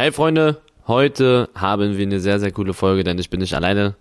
[0.00, 3.96] Hey Freunde, heute haben wir eine sehr, sehr coole Folge, denn ich bin nicht alleine.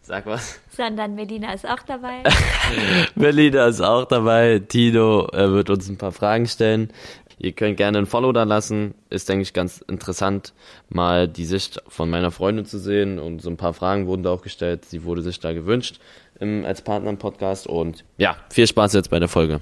[0.00, 0.60] Sag was.
[0.70, 2.22] Sondern Melina ist auch dabei.
[3.16, 4.60] Melina ist auch dabei.
[4.60, 6.92] Tino äh, wird uns ein paar Fragen stellen.
[7.40, 8.94] Ihr könnt gerne ein Follow da lassen.
[9.08, 10.52] Ist, denke ich, ganz interessant,
[10.88, 13.18] mal die Sicht von meiner Freundin zu sehen.
[13.18, 14.84] Und so ein paar Fragen wurden da auch gestellt.
[14.84, 15.98] Sie wurde sich da gewünscht
[16.38, 17.66] im, als Partner im Podcast.
[17.66, 19.60] Und ja, viel Spaß jetzt bei der Folge.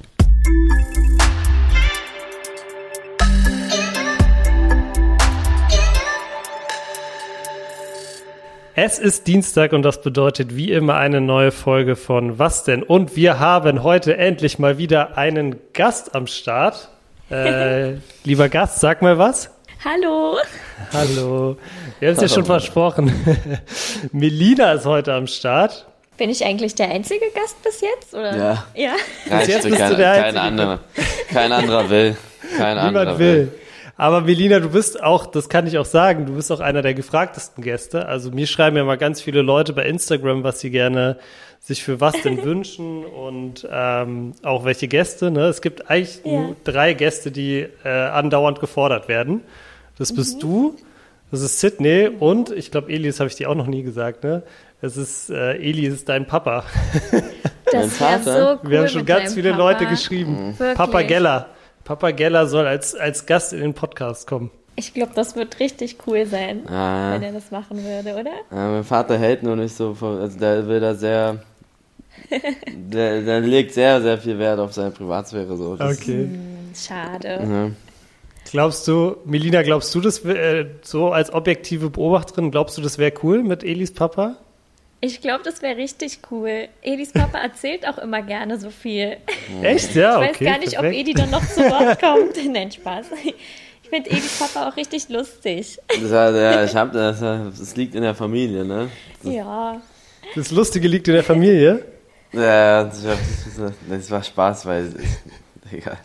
[8.80, 12.84] Es ist Dienstag und das bedeutet wie immer eine neue Folge von Was denn?
[12.84, 16.88] Und wir haben heute endlich mal wieder einen Gast am Start.
[17.28, 19.50] Äh, lieber Gast, sag mal was.
[19.84, 20.36] Hallo.
[20.92, 21.56] Hallo.
[21.98, 23.12] Wir haben es ja schon versprochen.
[24.12, 25.84] Melina ist heute am Start.
[26.16, 28.14] Bin ich eigentlich der einzige Gast bis jetzt?
[28.14, 28.36] Oder?
[28.36, 28.64] Ja.
[28.76, 28.92] Ja.
[29.28, 30.40] Reicht, jetzt bist kein, du der kein Einzige.
[30.40, 30.78] anderer.
[31.32, 32.16] Kein anderer will.
[32.56, 33.52] Kein anderer Niemand will.
[33.98, 36.94] Aber Melina, du bist auch, das kann ich auch sagen, du bist auch einer der
[36.94, 38.06] gefragtesten Gäste.
[38.06, 41.18] Also mir schreiben ja mal ganz viele Leute bei Instagram, was sie gerne
[41.60, 45.32] sich für was denn wünschen und ähm, auch welche Gäste.
[45.32, 45.46] Ne?
[45.46, 46.30] Es gibt eigentlich Ja.
[46.30, 49.42] nur drei Gäste, die äh, andauernd gefordert werden.
[49.98, 50.40] Das bist Mhm.
[50.40, 50.76] du,
[51.32, 54.22] das ist Sydney und ich glaube, Eli, das habe ich dir auch noch nie gesagt,
[54.22, 54.44] ne?
[54.80, 56.62] Es ist, äh, Eli ist dein Papa.
[57.72, 58.30] Das wäre so
[58.62, 58.70] cool.
[58.70, 59.62] Wir haben schon mit ganz viele Papa.
[59.62, 60.54] Leute geschrieben.
[60.56, 60.76] Wirklich.
[60.76, 61.46] Papa Geller.
[61.88, 64.50] Papa Geller soll als, als Gast in den Podcast kommen.
[64.76, 67.14] Ich glaube, das wird richtig cool sein, Ah.
[67.14, 68.30] wenn er das machen würde, oder?
[68.50, 71.42] Ja, mein Vater hält nur nicht so, von- also der will da sehr,
[72.74, 75.56] der, der legt sehr, sehr viel Wert auf seine Privatsphäre.
[75.56, 75.76] So.
[75.76, 76.28] Das, Okay.
[76.76, 77.28] Schade.
[77.42, 77.70] Ja.
[78.50, 83.12] Glaubst du, Melina, glaubst du, das äh, so als objektive Beobachterin, glaubst du, das wäre
[83.22, 84.36] cool mit Elis Papa?
[85.00, 86.68] Ich glaube, das wäre richtig cool.
[86.82, 89.18] Edis Papa erzählt auch immer gerne so viel.
[89.62, 89.94] Echt?
[89.94, 90.44] Ja, Ich okay.
[90.44, 91.00] weiß gar nicht, ob perfekt.
[91.00, 92.36] Edi dann noch zu Wort kommt.
[92.52, 93.06] Nein, Spaß.
[93.22, 95.78] Ich finde Edis Papa auch richtig lustig.
[95.88, 98.88] Das, war- ja, ich hab, das, das liegt in der Familie, ne?
[99.22, 99.80] Ja.
[100.34, 101.84] Das Lustige liegt in der Familie.
[102.30, 104.92] Ja, das war, das war Spaß, weil,
[105.72, 105.96] egal.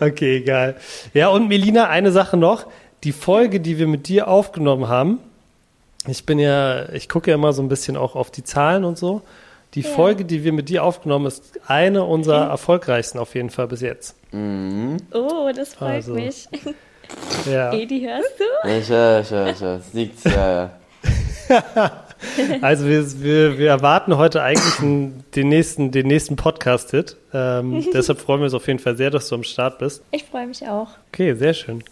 [0.00, 0.76] Okay, egal.
[1.14, 2.66] Ja, und Melina, eine Sache noch.
[3.04, 5.20] Die Folge, die wir mit dir aufgenommen haben,
[6.06, 8.98] ich bin ja, ich gucke ja immer so ein bisschen auch auf die Zahlen und
[8.98, 9.22] so.
[9.74, 9.90] Die Ja.
[9.90, 14.16] Folge, die wir mit dir aufgenommen, ist eine unserer erfolgreichsten auf jeden Fall bis jetzt.
[14.32, 16.14] Oh, das freut Also.
[16.14, 16.48] mich.
[17.48, 17.72] Ja.
[17.74, 18.68] Edi, hörst du?
[18.68, 19.76] Ja, Ich höre, ich höre, ich höre.
[19.76, 20.70] Es liegt, ja,
[21.48, 21.92] ja.
[22.60, 27.16] Also wir, wir, wir erwarten heute eigentlich einen, den nächsten, den nächsten Podcast-Hit.
[27.32, 30.02] Ähm, deshalb freuen wir uns auf jeden Fall sehr, dass du am Start bist.
[30.10, 30.88] Ich freue mich auch.
[31.12, 31.82] Okay, sehr schön.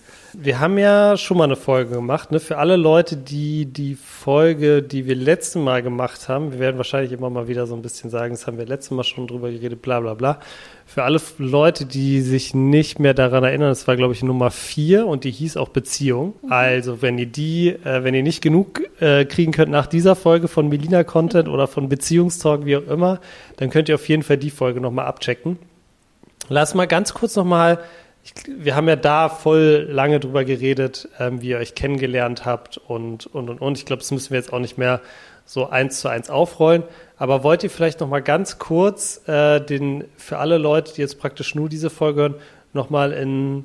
[0.40, 2.38] Wir haben ja schon mal eine Folge gemacht, ne?
[2.38, 7.10] Für alle Leute, die die Folge, die wir letztes Mal gemacht haben, wir werden wahrscheinlich
[7.10, 9.82] immer mal wieder so ein bisschen sagen, das haben wir letztes Mal schon drüber geredet,
[9.82, 10.38] bla bla bla.
[10.86, 15.08] Für alle Leute, die sich nicht mehr daran erinnern, das war, glaube ich, Nummer vier
[15.08, 16.34] und die hieß auch Beziehung.
[16.48, 20.46] Also, wenn ihr die, äh, wenn ihr nicht genug äh, kriegen könnt nach dieser Folge
[20.46, 23.18] von Melina Content oder von Beziehungstalk, wie auch immer,
[23.56, 25.58] dann könnt ihr auf jeden Fall die Folge nochmal abchecken.
[26.48, 27.80] Lass mal ganz kurz nochmal,
[28.46, 33.26] wir haben ja da voll lange drüber geredet, ähm, wie ihr euch kennengelernt habt und,
[33.26, 33.78] und, und, und.
[33.78, 35.00] Ich glaube, das müssen wir jetzt auch nicht mehr
[35.44, 36.82] so eins zu eins aufrollen.
[37.16, 41.54] Aber wollt ihr vielleicht nochmal ganz kurz äh, den, für alle Leute, die jetzt praktisch
[41.54, 42.34] nur diese Folge hören,
[42.72, 43.64] nochmal in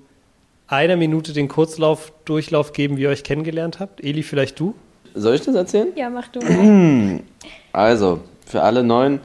[0.67, 4.03] einer Minute den Kurzlauf, Durchlauf geben, wie ihr euch kennengelernt habt?
[4.03, 4.75] Eli, vielleicht du?
[5.13, 5.89] Soll ich das erzählen?
[5.95, 7.19] Ja, mach du mal.
[7.75, 9.19] Also, für alle Neuen,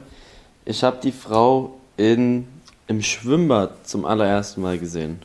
[0.65, 2.47] ich habe die Frau in,
[2.87, 5.19] im Schwimmbad zum allerersten Mal gesehen.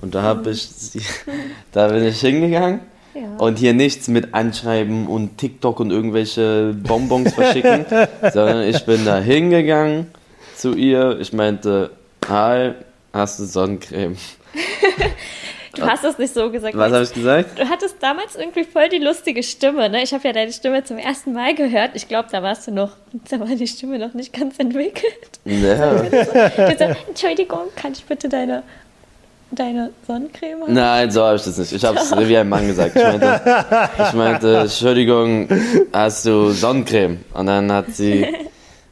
[0.00, 0.68] Und da habe ich
[1.72, 2.80] da bin ich hingegangen
[3.14, 3.22] Ja.
[3.38, 7.84] und hier nichts mit Anschreiben und TikTok und irgendwelche Bonbons verschicken,
[8.32, 10.06] sondern ich bin da hingegangen
[10.56, 11.18] zu ihr.
[11.20, 11.90] Ich meinte,
[12.28, 12.72] hi,
[13.12, 14.16] hast du Sonnencreme?
[15.74, 16.76] Du hast es nicht so gesagt.
[16.76, 17.56] Was habe ich gesagt?
[17.56, 20.02] Du hattest damals irgendwie voll die lustige Stimme, ne?
[20.02, 21.90] Ich habe ja deine Stimme zum ersten Mal gehört.
[21.94, 22.92] Ich glaube, da warst du noch,
[23.30, 25.38] da war die Stimme noch nicht ganz entwickelt.
[25.44, 25.98] Ja.
[26.76, 28.64] Sagst, Entschuldigung, kann ich bitte deine,
[29.50, 30.74] deine Sonnencreme haben?
[30.74, 31.72] Nein, so habe ich das nicht.
[31.72, 32.96] Ich habe es wie ein Mann gesagt.
[32.96, 33.40] Ich meinte,
[33.98, 35.48] ich meinte, Entschuldigung,
[35.92, 37.18] hast du Sonnencreme?
[37.34, 38.26] Und dann hat sie,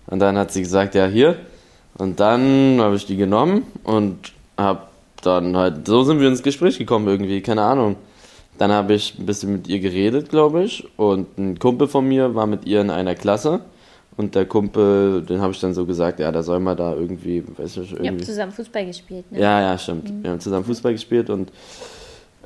[0.06, 1.36] und dann hat sie gesagt, ja hier.
[1.98, 4.80] Und dann habe ich die genommen und habe
[5.22, 7.96] dann halt, so sind wir ins Gespräch gekommen irgendwie, keine Ahnung.
[8.58, 10.88] Dann habe ich ein bisschen mit ihr geredet, glaube ich.
[10.96, 13.60] Und ein Kumpel von mir war mit ihr in einer Klasse.
[14.18, 17.44] Und der Kumpel, den habe ich dann so gesagt, ja, da soll man da irgendwie,
[17.58, 18.08] weiß nicht, Ihr irgendwie.
[18.20, 19.40] habt zusammen Fußball gespielt, ne?
[19.40, 20.10] Ja, ja, stimmt.
[20.22, 21.50] Wir haben zusammen Fußball gespielt und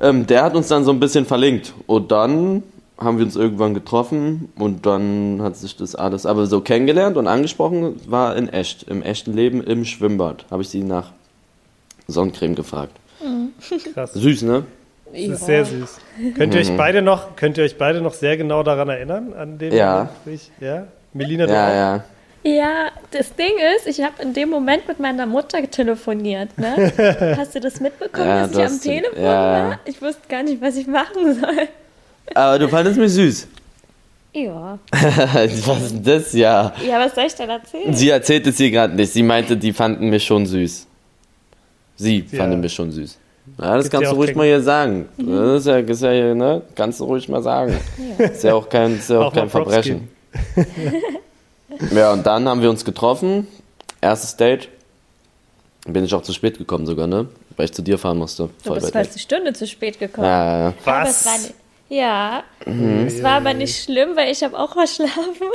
[0.01, 1.73] ähm, der hat uns dann so ein bisschen verlinkt.
[1.87, 2.63] Und dann
[2.97, 7.27] haben wir uns irgendwann getroffen und dann hat sich das alles, aber so kennengelernt und
[7.27, 10.45] angesprochen war in echt, im echten Leben im Schwimmbad.
[10.51, 11.11] Habe ich sie nach
[12.07, 12.91] Sonnencreme gefragt.
[13.93, 14.13] Krass.
[14.13, 14.63] Süß, ne?
[15.13, 15.97] Das ist sehr süß.
[16.35, 19.33] Könnt ihr euch beide noch, könnt ihr euch beide noch sehr genau daran erinnern?
[19.33, 20.09] An dem Ja.
[20.25, 20.87] Moment, ich- ja.
[21.13, 21.73] Melina, du Ja, auch?
[21.73, 22.03] ja.
[22.43, 26.49] Ja, das Ding ist, ich habe in dem Moment mit meiner Mutter telefoniert.
[26.57, 26.91] Ne?
[27.37, 29.31] Hast du das mitbekommen, Ja, dass du ich am Telefon ja.
[29.69, 29.79] war?
[29.85, 31.67] Ich wusste gar nicht, was ich machen soll.
[32.33, 33.47] Aber du fandest mich süß.
[34.33, 34.79] Ja.
[34.93, 36.31] Was ist das?
[36.33, 36.71] Ja.
[36.87, 37.93] Ja, was soll ich denn erzählen?
[37.93, 39.11] Sie erzählt es hier gerade nicht.
[39.11, 40.87] Sie meinte, die fanden mich schon süß.
[41.97, 42.37] Sie Ja.
[42.39, 43.19] fanden mich schon süß.
[43.59, 45.09] Ja, das Gibt kannst ja du ruhig kein- mal hier sagen.
[45.17, 46.61] Das ist ja, das ist ja hier, ne?
[46.75, 47.77] Kannst du ruhig mal sagen.
[48.17, 50.07] Ist ja auch kein, ist ja auch Auch kein Verbrechen.
[51.93, 53.47] ja, und dann haben wir uns getroffen.
[54.01, 54.69] Erstes Date.
[55.85, 57.27] Bin ich auch zu spät gekommen sogar, ne?
[57.57, 58.49] Weil ich zu dir fahren musste.
[58.63, 60.27] Du bist fast eine Stunde zu spät gekommen.
[60.27, 60.73] Ja, ja, ja.
[60.85, 61.43] Aber es war Was?
[61.43, 61.53] nicht,
[61.89, 63.05] ja, Mhm.
[63.07, 65.47] es war aber nicht schlimm, weil ich habe auch verschlafen.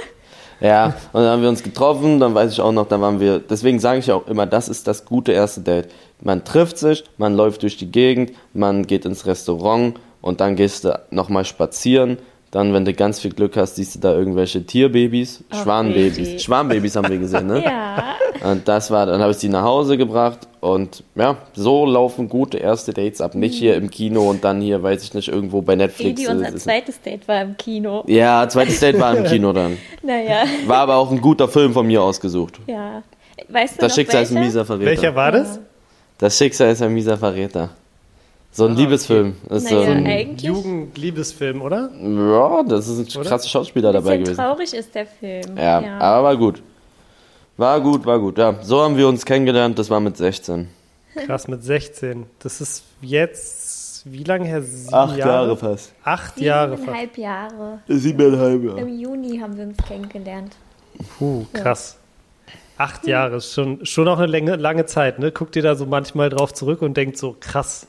[0.61, 3.38] Ja, und dann haben wir uns getroffen, dann weiß ich auch noch, dann waren wir,
[3.40, 5.88] deswegen sage ich auch immer, das ist das gute erste Date.
[6.23, 10.84] Man trifft sich, man läuft durch die Gegend, man geht ins Restaurant und dann gehst
[10.84, 12.17] du nochmal spazieren.
[12.52, 16.16] Dann, wenn du ganz viel Glück hast, siehst du da irgendwelche Tierbabys, Ach, Schwanenbabys.
[16.16, 16.38] Baby.
[16.38, 17.62] Schwanenbabys haben wir gesehen, ne?
[17.64, 18.14] Ja,
[18.50, 22.58] Und das war, dann habe ich sie nach Hause gebracht und ja, so laufen gute
[22.58, 23.34] erste Dates ab.
[23.34, 26.20] Nicht hier im Kino und dann hier, weiß ich nicht, irgendwo bei Netflix.
[26.20, 28.04] Edi, äh, unser ist- zweites Date war im Kino.
[28.06, 29.76] ja, zweites Date war im Kino dann.
[30.02, 32.60] Naja, War aber auch ein guter Film von mir ausgesucht.
[32.69, 33.02] ja.
[33.49, 34.46] Weißt du Das noch Schicksal ist ein welcher?
[34.46, 34.87] mieser Verräter.
[34.90, 35.60] Welcher war das?
[36.19, 37.69] Das Schicksal ist ein mieser Verräter.
[38.56, 39.35] So ein Ah, Liebesfilm.
[39.50, 40.43] Das ist so Naja, ein, eigentlich.
[40.44, 41.91] Jugend-Liebesfilm, oder?
[41.93, 43.29] ja, das ist ein Oder?
[43.29, 44.37] krasser Schauspieler dabei Bisschen gewesen.
[44.41, 45.58] traurig ist der Film.
[45.58, 46.62] Ja, aber war gut.
[47.58, 48.38] War gut, war gut.
[48.38, 49.79] Ja, so haben wir uns kennengelernt.
[49.79, 50.69] Das war mit 16.
[51.26, 52.25] Krass, mit 16.
[52.38, 54.62] Das ist jetzt, wie lange her?
[54.62, 54.88] Sieben
[55.59, 55.93] fast.
[56.02, 56.79] Acht Jahre fast.
[56.79, 57.79] Siebeneinhalb Jahre.
[57.88, 58.81] Siebeneinhalb Jahre.
[58.81, 60.56] Im Juni haben wir uns kennengelernt.
[61.19, 61.99] Puh, krass.
[62.79, 65.31] Acht Jahre ist schon, schon auch eine lange, lange Zeit, ne?
[65.31, 67.87] Guckt ihr da so manchmal drauf zurück und denkt so, krass,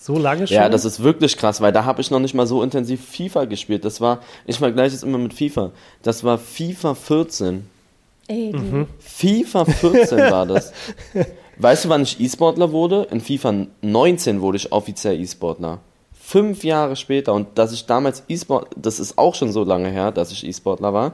[0.00, 0.54] so lange schon?
[0.54, 3.44] Ja, das ist wirklich krass, weil da habe ich noch nicht mal so intensiv FIFA
[3.46, 3.84] gespielt.
[3.84, 5.72] Das war, ich vergleiche es immer mit FIFA.
[6.02, 7.66] Das war FIFA 14.
[8.28, 8.58] Ey, du.
[8.58, 8.86] Mhm.
[9.00, 10.72] FIFA 14 war das.
[11.58, 13.08] Weißt du, wann ich E-Sportler wurde?
[13.10, 15.78] In FIFA 19 wurde ich offiziell E-Sportler.
[16.20, 17.32] Fünf Jahre später.
[17.34, 20.92] Und dass ich damals E-Sport, das ist auch schon so lange her, dass ich E-Sportler
[20.92, 21.12] war.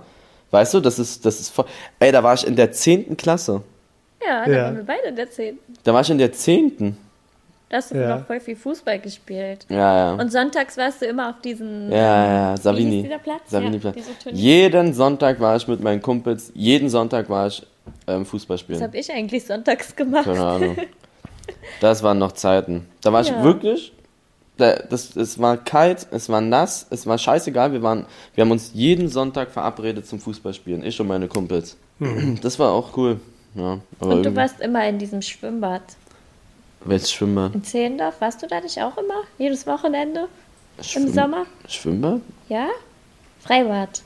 [0.51, 1.65] Weißt du, das ist, das ist voll,
[2.01, 3.17] ey, da war ich in der 10.
[3.17, 3.63] Klasse.
[4.27, 4.65] Ja, da Ja.
[4.65, 5.59] waren wir beide in der 10.
[5.83, 6.97] Da war ich in der 10.
[7.71, 8.19] Da hast du Ja.
[8.19, 9.67] noch voll viel Fußball gespielt.
[9.69, 10.15] Ja, ja.
[10.15, 11.91] Und sonntags warst du immer auf diesen.
[11.91, 13.03] Ja, ja, Savini.
[13.03, 13.41] dieser Platz?
[13.49, 13.97] Savini Ja, Platz.
[14.23, 14.41] Turnier.
[14.41, 17.67] Jeden Sonntag war ich mit meinen Kumpels, jeden Sonntag war ich
[18.07, 18.83] ähm, Fußball Was spielen.
[18.83, 20.25] habe ich eigentlich sonntags gemacht?
[20.25, 20.77] Keine Ahnung.
[21.81, 22.87] Das waren noch Zeiten.
[23.03, 23.43] Da war ich Ja.
[23.45, 23.93] wirklich.
[24.57, 27.73] Da, das, es war kalt, es war nass, es war scheißegal.
[27.73, 30.85] Wir, waren, wir haben uns jeden Sonntag verabredet zum Fußballspielen.
[30.85, 31.77] Ich und meine Kumpels.
[32.41, 33.21] Das war auch cool.
[33.57, 35.83] Ja, Und du irgendwie- warst immer in diesem Schwimmbad.
[36.85, 37.55] Welches Schwimmbad?
[37.55, 39.23] In Zehlendorf warst du da nicht auch immer?
[39.39, 40.29] Jedes Wochenende?
[40.79, 41.47] Im Schwimm- Sommer?
[41.69, 42.21] Schwimmbad?
[42.49, 42.67] Ja?
[43.41, 44.03] Freibad.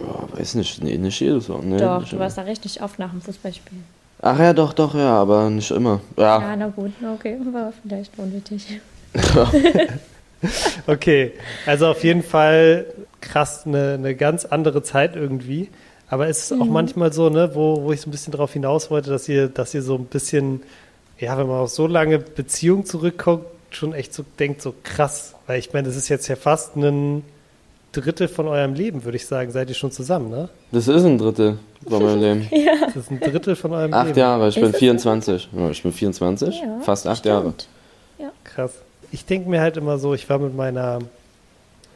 [0.00, 0.82] Ja, weiß nicht.
[0.82, 1.48] Nee, nicht jedes.
[1.48, 2.24] Nee, Doch, nicht du immer.
[2.24, 3.84] warst da richtig oft nach dem Fußballspielen.
[4.22, 6.00] Ach ja, doch, doch, ja, aber nicht immer.
[6.16, 8.80] Ja, Ja, na gut, okay, war vielleicht unnötig.
[10.86, 11.32] Okay,
[11.64, 12.86] also auf jeden Fall
[13.20, 15.70] krass, eine, eine ganz andere Zeit irgendwie.
[16.08, 16.62] Aber es ist Mhm.
[16.62, 19.48] auch manchmal so, ne, wo, wo ich so ein bisschen darauf hinaus wollte, dass ihr,
[19.48, 20.62] dass ihr so ein bisschen,
[21.18, 25.34] ja, wenn man auf so lange Beziehung zurückguckt, schon echt so denkt, so krass.
[25.46, 27.24] Weil ich meine, das ist jetzt ja fast ein
[27.92, 30.48] Drittel von eurem Leben, würde ich sagen, seid ihr schon zusammen, ne?
[30.72, 31.58] das ist ein Drittel
[31.88, 32.48] von meinem Leben.
[32.86, 34.18] Das ist ein Drittel von eurem Acht Leben.
[34.18, 34.78] Jahre, ich Ist bin es so?
[34.78, 35.48] 24.
[35.56, 37.66] Ja, ich bin 24, Ja, fast acht stimmt.
[38.18, 38.32] Jahre.
[38.44, 38.72] Krass.
[39.12, 40.98] Ich denke mir halt immer so, ich war mit meiner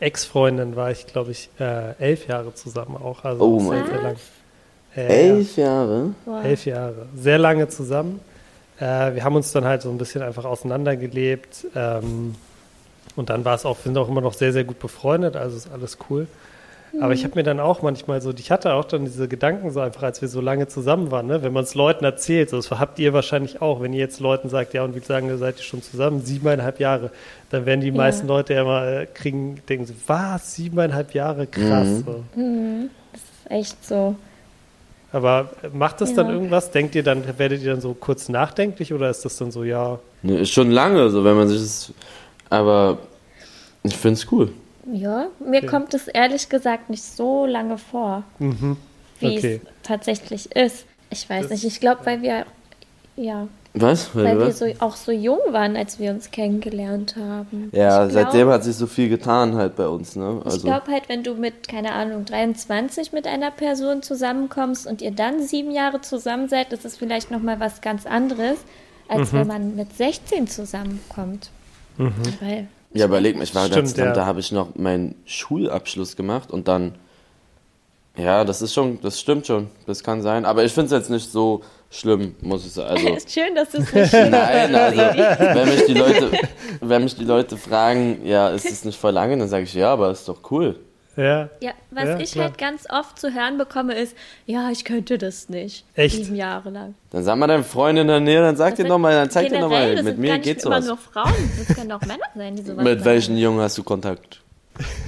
[0.01, 3.25] Ex-Freundin, war ich, glaube ich, äh, elf Jahre zusammen auch.
[3.25, 4.03] Also Oh sehr, mein sehr Gott.
[4.03, 4.17] lang.
[4.97, 6.11] Äh, Elf Jahre?
[6.25, 6.45] Wow.
[6.45, 7.07] Elf Jahre.
[7.17, 8.21] Sehr lange zusammen.
[8.81, 11.67] Äh, wir haben uns dann halt so ein bisschen einfach auseinandergelebt.
[11.75, 12.35] Ähm,
[13.17, 15.57] und dann war es auch, wir sind auch immer noch sehr, sehr gut befreundet, also
[15.57, 16.27] ist alles cool.
[17.01, 19.79] Aber ich habe mir dann auch manchmal so, ich hatte auch dann diese Gedanken so
[19.79, 21.41] einfach, als wir so lange zusammen waren, ne?
[21.43, 24.49] wenn man es Leuten erzählt, so, das habt ihr wahrscheinlich auch, wenn ihr jetzt Leuten
[24.49, 26.23] sagt, ja und wie lange seid ihr schon zusammen?
[26.23, 27.11] Siebeneinhalb Jahre.
[27.51, 27.95] Dann werden die Ja.
[27.95, 31.47] meisten Leute ja immer äh, kriegen, denken so, was, siebeneinhalb Jahre?
[31.47, 31.87] Krass.
[31.87, 32.05] Mhm.
[32.05, 32.25] So.
[33.13, 34.17] Das ist echt so.
[35.13, 36.33] Aber macht das dann Ja.
[36.35, 36.71] irgendwas?
[36.71, 39.99] Denkt ihr dann, werdet ihr dann so kurz nachdenklich oder ist das dann so, ja,
[40.23, 41.93] Ne, ist schon lange, so wenn man sich das.
[42.51, 42.99] Aber
[43.83, 44.53] ich find's cool.
[44.93, 45.67] Ja, mir Okay.
[45.67, 48.77] kommt es ehrlich gesagt nicht so lange vor, mhm.
[49.21, 49.61] wie Okay.
[49.65, 50.85] es tatsächlich ist.
[51.11, 52.45] Ich weiß Das- nicht, ich glaube, weil wir,
[53.17, 54.15] ja, Was?
[54.17, 54.59] weil wir was?
[54.59, 57.71] so, auch so jung waren, als wir uns kennengelernt haben.
[57.73, 60.39] ja, ich glaub, seitdem hat sich so viel getan halt bei uns, ne?
[60.41, 65.03] Ich Also, glaube halt, wenn du mit, keine Ahnung, 23 mit einer Person zusammenkommst und
[65.03, 68.59] ihr dann sieben Jahre zusammen seid, ist es vielleicht nochmal was ganz anderes,
[69.09, 71.51] als wenn man mit 16 zusammenkommt.
[71.97, 74.13] Weil Ja, überleg mich, war Stimmt, das, ja.
[74.13, 76.97] da habe ich noch meinen Schulabschluss gemacht und dann,
[78.17, 81.11] ja, das ist schon, das stimmt schon, das kann sein, aber ich finde es jetzt
[81.11, 82.91] nicht so schlimm, muss ich sagen.
[82.91, 86.31] Also, Ist schön, dass du es nicht nein, also, wenn mich die Leute,
[86.81, 89.93] wenn mich die Leute fragen, ja, ist es nicht voll lange, dann sage ich, ja,
[89.93, 90.79] aber ist doch cool.
[91.17, 91.51] Ja.
[91.61, 92.45] Ja, was Ja, ich klar.
[92.47, 94.17] halt ganz oft zu hören bekomme, ist,
[94.47, 95.85] ja, ich könnte das nicht.
[95.95, 96.15] Echt?
[96.15, 96.95] Sieben Jahre lang.
[97.11, 99.29] Dann sag mal deinem Freund in der Nähe, dann sag dir Das doch mal, dann
[99.29, 100.87] zeig dir generell, doch mal, das mit sind mir gar nicht geht immer sowas.
[100.87, 104.41] nur Frauen, das können auch Männer sein, die sowas Mit welchen Jungen hast du Kontakt?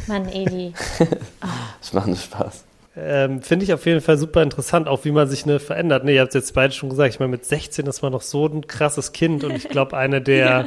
[0.09, 0.75] Mann, Edi.
[1.83, 2.65] Ich mache nur Spaß.
[2.95, 6.05] Ähm, Finde ich auf jeden Fall super interessant, auch wie man sich ne, verändert.
[6.05, 8.21] Ne, ihr habt es jetzt beide schon gesagt, ich meine, mit 16 ist man noch
[8.21, 10.67] so ein krasses Kind und ich glaube, eine der,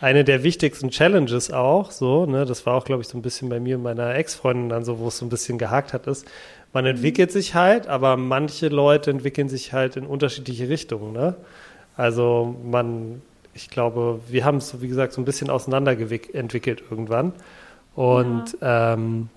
[0.00, 3.50] eine der wichtigsten Challenges auch, so, ne, das war auch, glaube ich, so ein bisschen
[3.50, 6.26] bei mir und meiner Ex-Freundin dann so, wo es so ein bisschen gehakt hat, ist,
[6.72, 11.34] man entwickelt sich halt, aber manche Leute entwickeln sich halt in unterschiedliche Richtungen, ne?
[11.96, 13.20] Also man,
[13.52, 17.32] ich glaube, wir haben es, so, wie gesagt, so ein bisschen auseinanderentwickelt irgendwann.
[17.94, 19.28] Und ähm,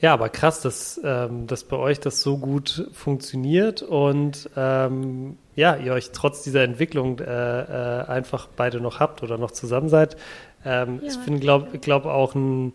[0.00, 5.74] ja, aber krass, dass, ähm, dass bei euch das so gut funktioniert und ähm, ja,
[5.74, 10.16] ihr euch trotz dieser Entwicklung äh, äh, einfach beide noch habt oder noch zusammen seid.
[10.64, 12.74] Ähm, Ja, ich finde, glaube glaub auch ein,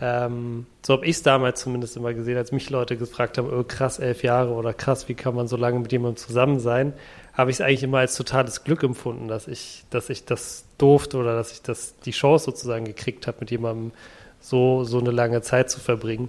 [0.00, 3.62] ähm, so habe ich es damals zumindest immer gesehen, als mich Leute gefragt haben, oh,
[3.62, 6.94] krass, elf Jahre oder krass, wie kann man so lange mit jemandem zusammen sein,
[7.32, 11.16] habe ich es eigentlich immer als totales Glück empfunden, dass ich, dass ich das durfte
[11.16, 13.92] oder dass ich das die Chance sozusagen gekriegt habe, mit jemandem
[14.40, 16.28] so, so eine lange Zeit zu verbringen.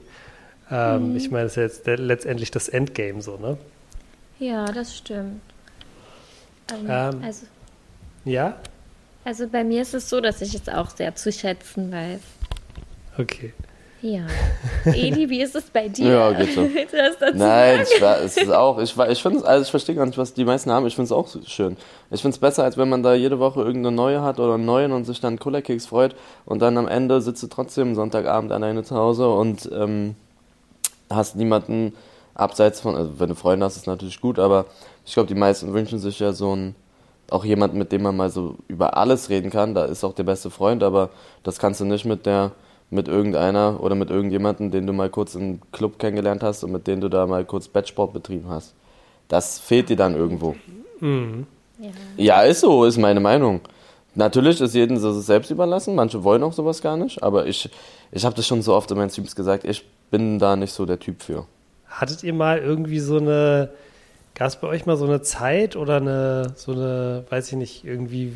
[0.71, 3.57] Ähm, Ich meine, das ist ja jetzt letztendlich das Endgame so, ne?
[4.39, 5.41] Ja, das stimmt.
[6.71, 7.21] Ähm, Ähm.
[7.24, 7.45] also,
[8.25, 8.57] Ja?
[9.24, 12.19] also bei mir ist es so, dass ich es auch sehr zu schätzen weiß.
[13.17, 13.53] Okay.
[14.01, 14.27] Ja.
[14.86, 16.07] Edi, wie ist es bei dir?
[16.12, 16.62] Ja, geht so.
[17.33, 17.83] Nein, sagen?
[17.95, 20.17] ich, war, es ist auch, ich, war- ich finde es, also ich verstehe gar nicht,
[20.19, 20.86] was die meisten haben.
[20.86, 21.77] Ich finde es auch so schön.
[22.12, 24.65] Ich finde es besser, als wenn man da jede Woche irgendeine neue hat oder einen
[24.65, 28.83] neuen und sich dann Cola-Keks freut und dann am Ende sitzt du trotzdem Sonntagabend alleine
[28.83, 30.15] zu Hause und ähm,
[31.09, 31.93] hast niemanden
[32.35, 34.65] abseits von, also wenn du Freunde hast, ist natürlich gut, aber
[35.05, 36.75] ich glaube, die meisten wünschen sich ja so ein,
[37.29, 39.73] auch jemanden, mit dem man mal so über alles reden kann.
[39.73, 41.09] Da ist auch der beste Freund, aber
[41.43, 42.51] das kannst du nicht mit der,
[42.89, 46.87] mit irgendeiner oder mit irgendjemandem, den du mal kurz im Club kennengelernt hast und mit
[46.87, 48.73] dem du da mal kurz Bettsport betrieben hast.
[49.27, 50.55] Das fehlt dir dann irgendwo.
[51.79, 51.89] Ja.
[52.17, 53.61] Ja, ist so, ist meine Meinung.
[54.15, 57.69] Natürlich ist jedem so selbst überlassen, manche wollen auch sowas gar nicht, aber ich,
[58.11, 60.85] ich habe das schon so oft in meinen Streams gesagt, ich bin da nicht so
[60.85, 61.45] der Typ für.
[61.87, 63.69] Hattet ihr mal irgendwie so eine,
[64.35, 67.85] gab es bei euch mal so eine Zeit oder eine, so eine, weiß ich nicht,
[67.85, 68.33] irgendwie,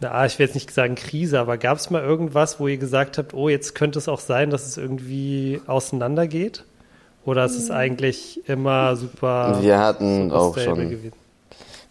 [0.00, 2.78] eine, ah, ich will jetzt nicht sagen Krise, aber gab es mal irgendwas, wo ihr
[2.78, 6.64] gesagt habt, oh, jetzt könnte es auch sein, dass es irgendwie auseinandergeht?
[7.24, 11.12] Oder ist es eigentlich immer super, Wir hatten super auch schon gewesen?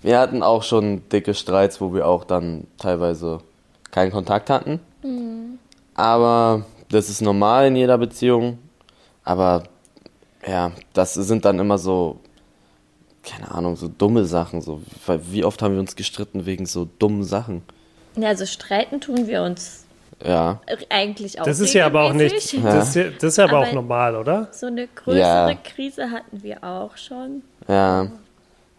[0.01, 3.39] Wir hatten auch schon dicke Streits, wo wir auch dann teilweise
[3.91, 4.79] keinen Kontakt hatten.
[5.94, 8.58] Aber das ist normal in jeder Beziehung.
[9.30, 9.64] Aber
[10.48, 12.20] ja, das sind dann immer so,
[13.24, 14.62] keine Ahnung, so dumme Sachen.
[14.62, 14.82] So,
[15.30, 17.62] wie oft haben wir uns gestritten wegen so dummen Sachen?
[18.16, 19.86] Ja, also streiten tun wir uns
[20.26, 20.60] Ja,
[20.90, 21.46] eigentlich auch.
[21.46, 22.64] Das ist ja aber auch nicht, regelmäßig.
[22.64, 24.48] das ist ja, das ist ja aber, auch Aber- normal, oder?
[24.52, 25.20] So eine größere
[25.52, 25.54] Ja.
[25.64, 27.44] Krise hatten wir auch schon.
[27.68, 28.08] ja.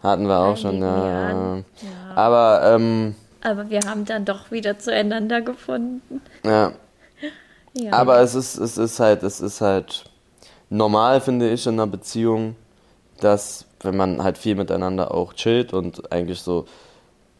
[0.03, 1.61] Hatten wir auch schon, ja.
[2.15, 6.21] Aber, ähm, Aber wir haben dann doch wieder zueinander gefunden.
[6.43, 6.73] ja.
[7.73, 7.93] Ja.
[7.93, 10.03] Aber es ist, es ist halt, es ist halt
[10.71, 12.55] normal, finde ich, in einer Beziehung,
[13.19, 16.65] dass wenn man halt viel miteinander auch chillt und eigentlich so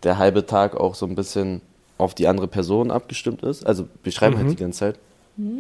[0.03, 1.61] der halbe Tag auch so ein bisschen
[1.97, 3.65] auf die andere Person abgestimmt ist.
[3.65, 4.99] Also wir schreiben halt die ganze Zeit.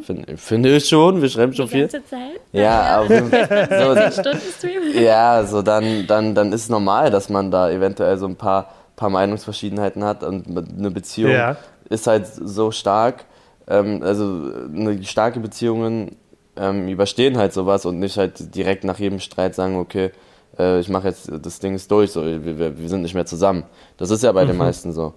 [0.03, 1.81] Finde, finde ich schon, wir schreiben schon die viel.
[1.87, 2.39] ganze Zeit.
[2.51, 3.07] Ja, aber
[4.93, 8.69] so, ja, so dann, dann, dann ist normal, dass man da eventuell so ein paar,
[8.95, 11.55] paar Meinungsverschiedenheiten hat und eine Beziehung Ja.
[11.89, 13.25] ist halt so stark.
[13.67, 16.17] Ähm, also eine starke Beziehungen
[16.57, 20.11] ähm, überstehen halt sowas und nicht halt direkt nach jedem Streit sagen, okay,
[20.59, 23.25] äh, ich mache jetzt das Ding ist durch, so wir, wir, wir sind nicht mehr
[23.25, 23.63] zusammen.
[23.97, 25.13] Das ist ja bei den meisten so.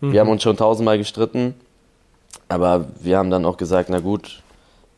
[0.00, 1.54] Wir haben uns schon tausendmal gestritten,
[2.48, 4.42] aber wir haben dann auch gesagt, na gut,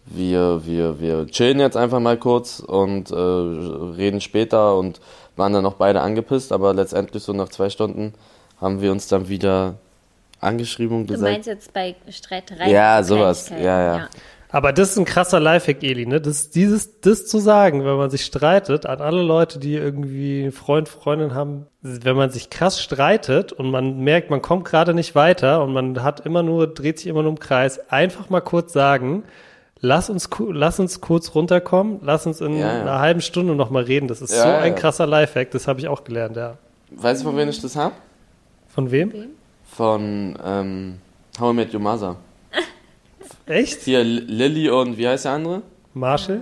[0.05, 5.01] wir, wir, wir chillen jetzt einfach mal kurz und äh, reden später und
[5.37, 8.13] waren dann auch beide angepisst, aber letztendlich so nach zwei Stunden
[8.61, 9.77] haben wir uns dann wieder
[10.41, 12.71] angeschrieben und Du gesagt, meinst jetzt bei Streitereien?
[12.71, 13.47] Ja, sowas.
[13.47, 14.09] Kleinigkeiten, Ja, ja.
[14.52, 16.21] Aber das ist ein krasser Lifehack, Eli, ne?
[16.21, 20.52] Das, dieses, das zu sagen, wenn man sich streitet, an alle Leute, die irgendwie einen
[20.52, 25.14] Freund, Freundin haben, wenn man sich krass streitet und man merkt, man kommt gerade nicht
[25.14, 28.73] weiter und man hat immer nur, dreht sich immer nur im Kreis, einfach mal kurz
[28.73, 29.23] sagen,
[29.78, 32.80] lass uns, lass uns kurz runterkommen, lass uns in Ja, ja.
[32.80, 34.09] einer halben Stunde nochmal reden.
[34.09, 36.57] Das ist Ja, so ein krasser Lifehack, das habe ich auch gelernt, ja.
[36.90, 37.92] weißt du, von wem ich das hab?
[38.69, 39.12] Von wem?
[39.64, 40.99] Von ähm,
[41.38, 42.16] How I Met Your Mother.
[43.50, 43.83] Echt?
[43.83, 45.62] Hier Lilly und wie heißt der andere?
[45.95, 46.40] Marshall?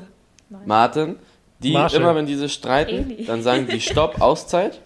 [0.66, 1.16] Martin.
[1.60, 2.00] Die Marshall.
[2.02, 3.24] immer, wenn die sich streiten, Eli.
[3.24, 4.80] dann sagen die Stopp, Auszeit.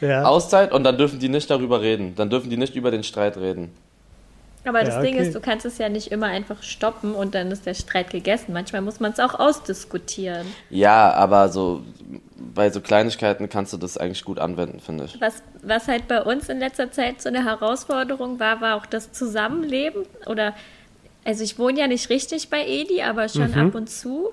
[0.00, 0.24] Ja.
[0.24, 2.14] Auszeit und dann dürfen die nicht darüber reden.
[2.16, 3.70] Dann dürfen die nicht über den Streit reden.
[4.66, 5.26] Aber das Ja, Ding okay.
[5.26, 8.52] ist, du kannst es ja nicht immer einfach stoppen und dann ist der Streit gegessen.
[8.52, 10.46] Manchmal muss man es auch ausdiskutieren.
[10.70, 11.82] Ja, aber so
[12.54, 15.20] bei so Kleinigkeiten kannst du das eigentlich gut anwenden, finde ich.
[15.20, 19.12] Was, was halt bei uns in letzter Zeit so eine Herausforderung war, war auch das
[19.12, 20.04] Zusammenleben.
[20.26, 20.54] Oder,
[21.24, 23.68] also ich wohne ja nicht richtig bei Edi, aber schon Mhm.
[23.68, 24.30] ab und zu.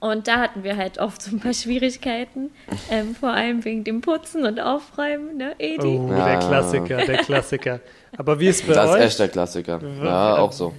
[0.00, 2.50] Und da hatten wir halt oft so ein paar Schwierigkeiten.
[2.90, 5.98] Ähm, vor allem wegen dem Putzen und Aufräumen, ne, Edi?
[6.00, 6.24] Oh, Ja.
[6.24, 7.80] der Klassiker, der Klassiker.
[8.16, 9.02] Aber wie ist bei Das ist euch?
[9.02, 9.80] echt der Klassiker.
[10.02, 10.72] Ja, auch so.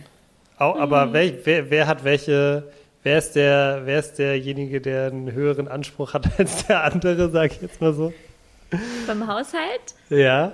[0.58, 2.64] Aber wer, wer, wer hat welche,
[3.04, 7.52] wer ist der, wer ist derjenige, der einen höheren Anspruch hat als der andere, sag
[7.52, 8.14] ich jetzt mal so?
[9.08, 10.54] Beim Haushalt, Ja.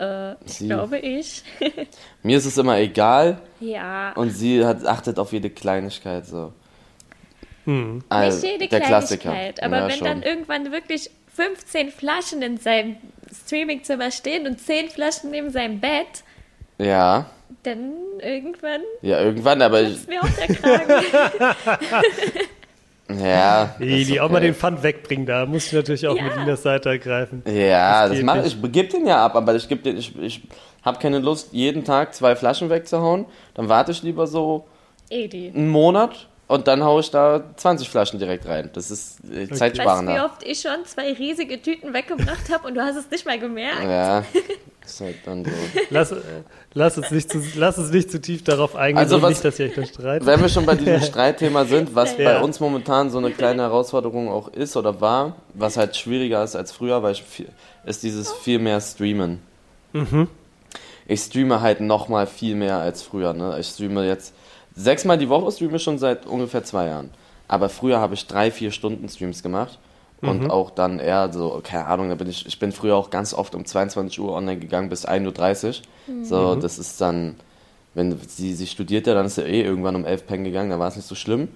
[0.00, 0.66] Äh, Sie.
[0.66, 1.42] glaube ich.
[2.22, 4.12] Mir ist es immer egal ja.
[4.12, 6.52] und sie hat, achtet auf jede Kleinigkeit so.
[7.64, 8.02] Hm.
[8.08, 9.30] Also, Nicht jede der Klassiker.
[9.30, 10.06] Kleinigkeit, aber ja, wenn schon.
[10.06, 12.96] dann irgendwann wirklich 15 Flaschen in seinem
[13.44, 16.24] Streamingzimmer stehen und 10 Flaschen neben seinem Bett,
[16.78, 17.26] Ja,
[17.62, 21.56] dann irgendwann ja, irgendwann, aber ich, ist mir auch der Kragen.
[23.18, 23.74] ja.
[23.78, 24.32] Die, ist die auch okay.
[24.34, 26.22] mal den Pfand wegbringen, da muss ich natürlich auch Ja.
[26.22, 27.42] Medinas Seite ergreifen.
[27.46, 28.56] Ja, Das das mache ich.
[28.62, 30.42] Ich gebe den ja ab, aber ich den, ich, ich
[30.82, 33.26] habe keine Lust, jeden Tag zwei Flaschen wegzuhauen.
[33.54, 34.66] Dann warte ich lieber so
[35.10, 35.52] Edi.
[35.54, 38.70] einen Monat und dann haue ich da 20 Flaschen direkt rein.
[38.72, 40.24] Das ist äh, Weißt du, wie zeitsparender.
[40.26, 43.82] oft ich schon zwei riesige Tüten weggebracht habe und du hast es nicht mal gemerkt?
[43.84, 44.24] Ja,
[44.84, 45.50] ist halt dann so.
[45.90, 46.14] Lass,
[46.74, 49.58] lass, uns nicht zu, lass uns nicht zu tief darauf eingehen, Also was- nicht, dass
[49.60, 50.26] ihr euch dann streitet.
[50.26, 52.24] Wenn wir schon bei diesem Streitthema sind, was Ja.
[52.34, 56.56] bei uns momentan so eine kleine Herausforderung auch ist oder war, was halt schwieriger ist
[56.56, 57.48] als früher, weil ich viel,
[57.84, 59.40] ist dieses viel mehr Streamen.
[61.06, 63.32] Ich streame halt noch mal viel mehr als früher.
[63.34, 63.56] Ne?
[63.58, 64.32] Ich streame jetzt
[64.74, 67.10] sechsmal die Woche, streame ich schon seit ungefähr zwei Jahren.
[67.48, 69.78] Aber früher habe ich drei, vier Stunden Streams gemacht.
[70.22, 73.32] Und auch dann eher so, keine Ahnung, da bin ich, ich bin früher auch ganz
[73.32, 76.24] oft um 22 Uhr online gegangen bis 1.30 Uhr.
[76.24, 77.36] So, das ist dann,
[77.94, 80.78] wenn sie, sie studiert ja, dann ist sie eh irgendwann um 11 pennen gegangen, da
[80.78, 81.48] war es nicht so schlimm.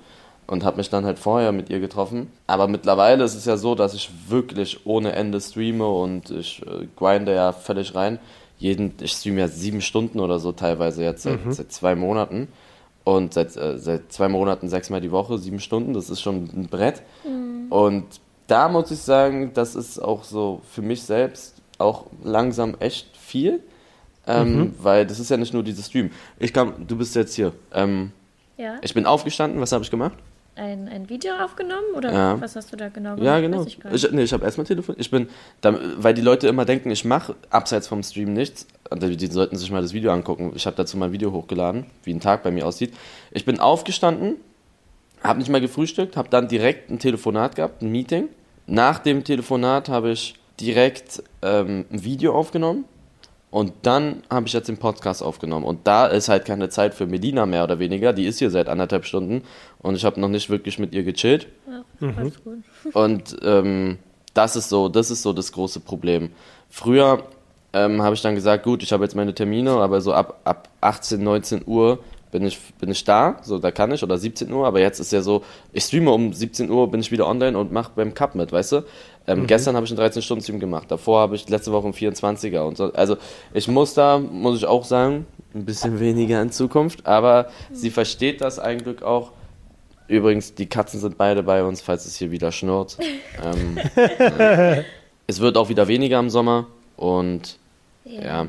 [0.47, 2.31] Und habe mich dann halt vorher mit ihr getroffen.
[2.47, 6.87] Aber mittlerweile ist es ja so, dass ich wirklich ohne Ende streame und ich äh,
[6.97, 8.19] grinde ja völlig rein.
[8.59, 12.49] Jeden, ich streame ja sieben Stunden oder so teilweise jetzt seit, seit zwei Monaten.
[13.05, 16.69] Und seit, äh, seit zwei Monaten sechsmal die Woche, sieben Stunden, das ist schon ein
[16.71, 17.03] Brett.
[17.71, 18.05] Und
[18.47, 23.61] da muss ich sagen, das ist auch so für mich selbst auch langsam echt viel.
[24.27, 26.11] Ähm, Weil das ist ja nicht nur dieses Stream.
[26.39, 27.53] Ich kam, du bist jetzt hier.
[27.75, 28.11] Ähm,
[28.57, 28.77] Ja.
[28.81, 30.15] ich bin aufgestanden, was habe ich gemacht?
[30.57, 32.41] Ein, ein Video aufgenommen oder Ja.
[32.41, 33.27] was hast du da genau gemacht?
[33.27, 33.59] Ja, genau.
[33.61, 34.05] Weiß ich.
[34.05, 35.01] Ich, nee, ich habe erstmal telefoniert.
[35.01, 35.29] Ich bin,
[35.61, 38.67] da, weil die Leute immer denken, ich mache abseits vom Stream nichts.
[38.93, 40.53] Die, sollten sich mal das Video angucken.
[40.55, 42.93] Ich habe dazu mal ein Video hochgeladen, wie ein Tag bei mir aussieht.
[43.31, 44.37] Ich bin aufgestanden,
[45.23, 48.29] habe nicht mal gefrühstückt, habe dann direkt ein Telefonat gehabt, ein Meeting.
[48.67, 52.85] Nach dem Telefonat habe ich direkt ähm, ein Video aufgenommen.
[53.51, 55.65] Und dann habe ich jetzt den Podcast aufgenommen.
[55.65, 58.13] Und da ist halt keine Zeit für Melina mehr oder weniger.
[58.13, 59.43] Die ist hier seit anderthalb Stunden.
[59.79, 61.47] Und ich habe noch nicht wirklich mit ihr gechillt.
[62.01, 62.33] Ja, gut.
[62.95, 63.99] Und ähm,
[64.35, 66.31] das ist so, das ist so das große Problem.
[66.69, 67.23] Früher
[67.75, 70.69] ähm, habe ich dann gesagt, gut, ich habe jetzt meine Termine, aber so ab, ab
[70.81, 71.99] 18, 19 Uhr
[72.31, 75.13] bin ich, bin ich da, so da kann ich, oder 17 Uhr, aber jetzt ist
[75.13, 78.35] ja so, ich streame um 17 Uhr, bin ich wieder online und mache beim Cup
[78.37, 78.85] mit, weißt du?
[79.27, 82.77] Ähm, Gestern habe ich einen 13-Stunden-Stream gemacht, davor habe ich letzte Woche einen 24er und
[82.77, 82.93] so.
[82.93, 83.17] Also
[83.53, 88.41] ich muss da, muss ich auch sagen, ein bisschen weniger in Zukunft, aber sie versteht
[88.41, 89.33] das eigentlich auch.
[90.07, 92.99] Übrigens, die Katzen sind beide bei uns, falls es hier wieder schnurrt.
[93.43, 94.83] Ähm, äh,
[95.27, 97.59] es wird auch wieder weniger im Sommer und
[98.05, 98.47] ja.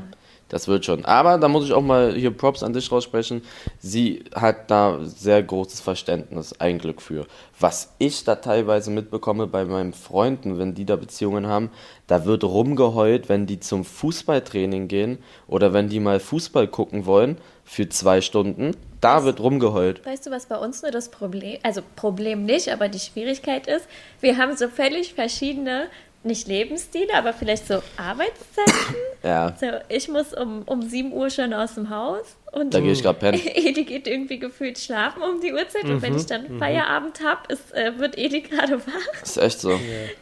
[0.48, 1.04] das wird schon.
[1.04, 3.42] Aber da muss ich auch mal hier Props an dich raussprechen.
[3.78, 7.26] Sie hat da sehr großes Verständnis, ein Glück für.
[7.58, 11.70] Was ich da teilweise mitbekomme bei meinen Freunden, wenn die da Beziehungen haben,
[12.06, 17.38] da wird rumgeheult, wenn die zum Fußballtraining gehen oder wenn die mal Fußball gucken wollen
[17.64, 18.76] für zwei Stunden.
[19.00, 20.06] Da wird rumgeheult.
[20.06, 23.86] Weißt du, was bei uns nur das Problem, also Problem nicht, aber die Schwierigkeit ist,
[24.20, 25.88] wir haben so völlig verschiedene,
[26.26, 28.94] nicht Lebensstile, aber vielleicht so Arbeitszeiten.
[29.22, 32.92] Ja, So, ich muss um, um 7 Uhr schon aus dem Haus und da gehe
[32.92, 33.40] ich gerade pennen.
[33.54, 37.40] Edi geht irgendwie gefühlt schlafen um die Uhrzeit und wenn ich dann Feierabend habe,
[37.72, 39.22] äh, wird Edi gerade wach.
[39.22, 39.72] Ist echt so.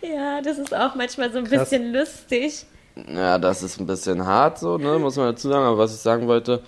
[0.00, 1.68] Ja, das ist auch manchmal so ein Krass.
[1.68, 2.64] bisschen lustig.
[3.12, 5.64] Ja, das ist ein bisschen hart so, ne, muss man dazu sagen.
[5.66, 6.62] Aber was ich sagen wollte,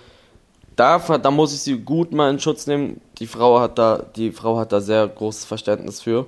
[0.75, 3.01] da, da muss ich sie gut mal in Schutz nehmen.
[3.17, 6.27] Die Frau hat da, die Frau hat da sehr großes Verständnis für.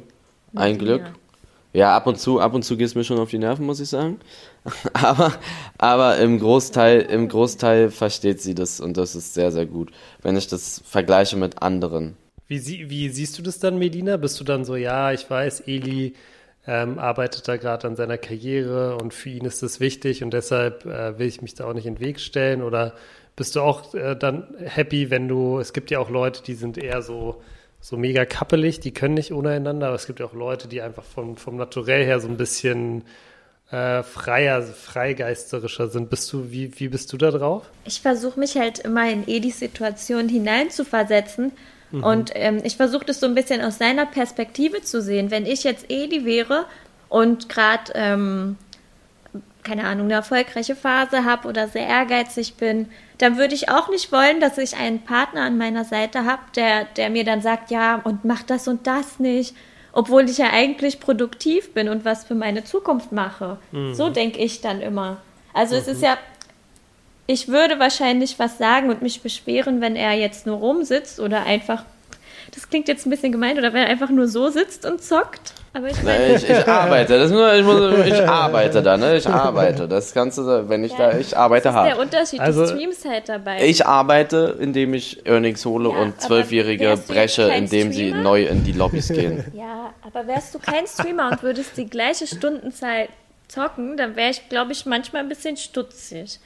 [0.55, 0.77] Ein Ja.
[0.79, 1.01] Glück.
[1.71, 3.79] Ja, ab und zu, ab und zu geht es mir schon auf die Nerven, muss
[3.79, 4.19] ich sagen.
[4.93, 5.34] aber,
[5.77, 10.36] aber im Großteil, im Großteil versteht sie das und das ist sehr, sehr gut, wenn
[10.36, 12.17] ich das vergleiche mit anderen.
[12.47, 14.17] Wie, wie siehst du das dann, Melina?
[14.17, 16.15] Bist du dann so, ja, ich weiß, Eli
[16.65, 20.86] ähm, arbeitet da gerade an seiner Karriere und für ihn ist das wichtig und deshalb
[20.88, 22.63] äh, will ich mich da auch nicht in den Weg stellen?
[22.63, 22.95] Oder
[23.36, 26.79] bist du auch äh, dann happy, wenn du, es gibt ja auch Leute, die sind
[26.79, 27.41] eher so,
[27.81, 30.81] so mega kappelig, die können nicht ohne einander, aber es gibt ja auch Leute, die
[30.81, 33.03] einfach vom, vom Naturell her so ein bisschen
[33.71, 36.09] äh, freier, freigeisterischer sind.
[36.09, 37.69] Bist du, wie, wie bist du da drauf?
[37.85, 41.51] Ich versuche mich halt immer in Edis Situation hineinzuversetzen.
[41.91, 42.03] Mhm.
[42.03, 45.31] Und ähm, ich versuche das so ein bisschen aus seiner Perspektive zu sehen.
[45.31, 46.65] Wenn ich jetzt Edi wäre
[47.09, 48.57] und gerade, ähm,
[49.63, 54.11] keine Ahnung, eine erfolgreiche Phase habe oder sehr ehrgeizig bin, dann würde ich auch nicht
[54.11, 57.99] wollen, dass ich einen Partner an meiner Seite habe, der, der mir dann sagt, ja,
[58.03, 59.55] und mach das und das nicht,
[59.91, 63.57] obwohl ich ja eigentlich produktiv bin und was für meine Zukunft mache.
[63.71, 63.93] Mhm.
[63.93, 65.17] So denke ich dann immer.
[65.53, 65.81] Also mhm.
[65.81, 66.05] es ist mhm.
[66.05, 66.17] ja,
[67.27, 71.85] ich würde wahrscheinlich was sagen und mich beschweren, wenn er jetzt nur rumsitzt oder einfach,
[72.53, 75.53] das klingt jetzt ein bisschen gemein, oder wenn er einfach nur so sitzt und zockt.
[75.73, 77.19] Aber ich, meine, ich, ich arbeite.
[77.19, 79.17] Das nur, ich, muss, ich arbeite da, ne?
[79.17, 79.88] Ich arbeite.
[79.88, 81.85] Das kannst du, wenn ich ja, da, ich arbeite hart.
[81.85, 82.39] Das ist der Unterschied.
[82.39, 83.63] Also, du streamst halt dabei.
[83.63, 88.15] Ich arbeite, indem ich Earnings hole ja, und Zwölfjährige breche, indem Streamer?
[88.15, 89.45] sie neu in die Lobbys gehen.
[89.53, 93.07] Ja, aber wärst du kein Streamer und würdest die gleiche Stundenzahl
[93.47, 96.39] zocken, dann wäre ich, glaube ich, manchmal ein bisschen stutzig.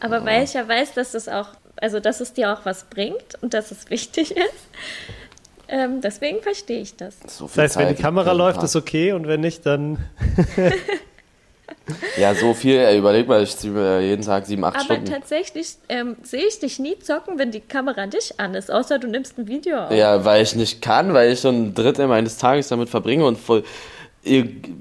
[0.00, 3.40] Aber weil ich ja weiß, dass das auch, also dass es dir auch was bringt
[3.40, 4.68] und dass es wichtig ist,
[5.68, 7.16] ähm, deswegen verstehe ich das.
[7.26, 9.98] So das heißt, Zeit wenn die Kamera läuft, ist okay und wenn nicht, dann.
[12.18, 12.80] ja, so viel.
[12.96, 15.12] Überleg mal, ich ziehe jeden Tag sieben, acht Aber Stunden.
[15.12, 18.98] Aber tatsächlich ähm, sehe ich dich nie zocken, wenn die Kamera dich an ist, außer
[18.98, 19.92] du nimmst ein Video auf.
[19.92, 23.38] Ja, weil ich nicht kann, weil ich schon ein Drittel meines Tages damit verbringe und
[23.38, 23.62] voll.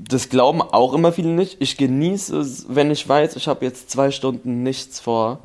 [0.09, 1.57] Das glauben auch immer viele nicht.
[1.59, 5.39] Ich genieße es, wenn ich weiß, ich habe jetzt zwei Stunden nichts vor.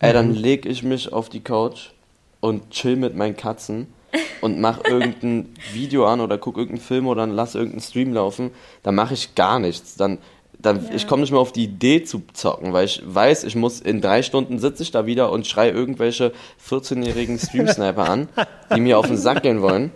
[0.00, 0.34] Ey, dann mhm.
[0.34, 1.90] lege ich mich auf die Couch
[2.40, 3.88] und chill mit meinen Katzen
[4.40, 8.50] und mach irgendein Video an oder guck irgendeinen Film oder lass irgendeinen Stream laufen,
[8.82, 9.96] dann mache ich gar nichts.
[9.96, 10.18] Dann,
[10.58, 10.94] dann ja.
[10.94, 14.00] ich komme nicht mehr auf die Idee zu zocken, weil ich weiß, ich muss in
[14.00, 16.32] drei Stunden sitze ich da wieder und schrei irgendwelche
[16.68, 18.28] 14-jährigen Stream-Sniper an,
[18.74, 19.92] die mir auf den Sack gehen wollen.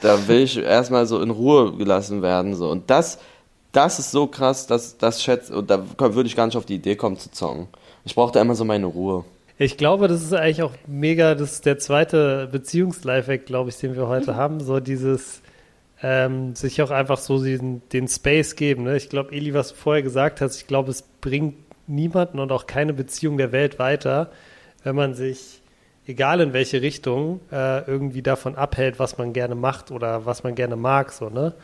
[0.00, 2.56] Da will ich erstmal so in Ruhe gelassen werden.
[2.56, 2.68] So.
[2.68, 3.18] Und das,
[3.70, 6.74] das ist so krass, dass das schätze, und da würde ich gar nicht auf die
[6.74, 7.68] Idee kommen zu zocken.
[8.04, 9.24] Ich brauche da immer so meine Ruhe.
[9.58, 13.94] Ich glaube, das ist eigentlich auch mega, das ist der zweite Beziehungslifehack, glaube ich, den
[13.94, 14.60] wir heute haben.
[14.60, 15.42] So dieses
[16.02, 18.84] ähm, sich auch einfach so den, den Space geben.
[18.84, 18.96] Ne?
[18.96, 21.54] Ich glaube, Eli, was du vorher gesagt hast, ich glaube, es bringt
[21.86, 24.30] niemanden und auch keine Beziehung der Welt weiter,
[24.82, 25.62] wenn man sich,
[26.06, 30.54] egal in welche Richtung, äh, irgendwie davon abhält, was man gerne macht oder was man
[30.54, 31.12] gerne mag.
[31.12, 31.54] So, ne?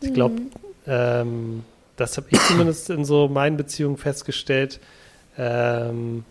[0.00, 0.50] Ich glaube, mhm.
[0.86, 1.64] ähm,
[1.96, 4.80] das habe ich zumindest in so meinen Beziehungen festgestellt.
[5.38, 6.24] Ähm,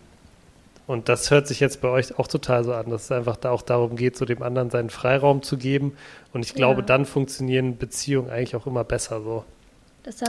[0.86, 3.50] und das hört sich jetzt bei euch auch total so an, dass es einfach da
[3.50, 5.96] auch darum geht, so dem anderen seinen Freiraum zu geben.
[6.34, 6.86] Und ich glaube, ja.
[6.86, 9.44] dann funktionieren Beziehungen eigentlich auch immer besser so.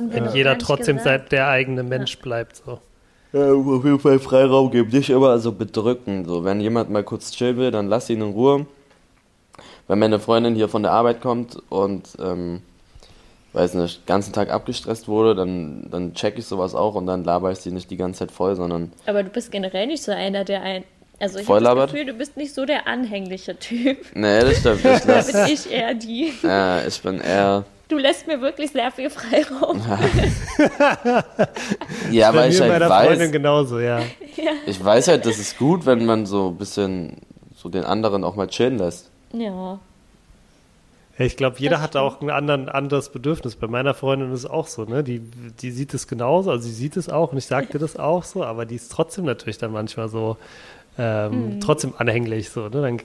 [0.10, 1.34] Wenn jeder trotzdem gesagt.
[1.34, 2.22] der eigene Mensch ja.
[2.22, 2.80] bleibt so.
[3.34, 6.24] Ja, auf jeden Fall Freiraum geben, nicht immer so bedrücken.
[6.24, 8.66] So, wenn jemand mal kurz chillen will, dann lass ihn in Ruhe.
[9.90, 12.62] Wenn meine Freundin hier von der Arbeit kommt und ähm,
[13.56, 17.24] weiß nicht, den ganzen Tag abgestresst wurde, dann, dann check ich sowas auch und dann
[17.24, 18.92] laber ich sie nicht die ganze Zeit voll, sondern.
[19.06, 20.84] Aber du bist generell nicht so einer, der ein.
[21.20, 24.00] Also ich habe das Gefühl, du bist nicht so der anhängliche Typ.
[24.14, 24.84] Nee, das stimmt.
[24.84, 26.34] Ich da bin ich eher die.
[26.44, 27.64] Ja, ich bin eher.
[27.88, 29.82] Du lässt mir wirklich sehr viel Freiraum.
[32.12, 33.08] ja, weil ich halt weiß.
[33.08, 34.00] Freundin genauso, ja.
[34.00, 34.52] ja.
[34.66, 37.22] Ich weiß halt, das ist gut, wenn man so ein bisschen
[37.56, 39.12] so den anderen auch mal chillen lässt.
[39.34, 39.80] Ja.
[41.18, 43.56] Ich glaube, jeder hat auch ein anderen, anderes Bedürfnis.
[43.56, 45.04] Bei meiner Freundin ist es auch so, ne?
[45.04, 48.24] Die, die sieht es genauso, also sie sieht es auch und ich sagte das auch
[48.24, 50.36] so, aber die ist trotzdem natürlich dann manchmal so
[50.98, 51.60] ähm, mhm.
[51.62, 52.82] trotzdem anhänglich so, ne?
[52.82, 53.02] Dann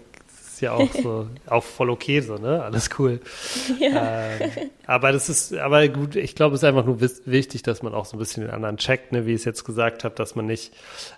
[0.60, 2.62] ja auch so, auch voll okay so, ne?
[2.62, 3.20] Alles cool.
[3.78, 4.36] Ja.
[4.40, 4.50] Ähm,
[4.86, 8.04] aber das ist, aber gut, ich glaube, es ist einfach nur wichtig, dass man auch
[8.04, 9.26] so ein bisschen den anderen checkt, ne?
[9.26, 10.72] Wie ich es jetzt gesagt habe, dass man nicht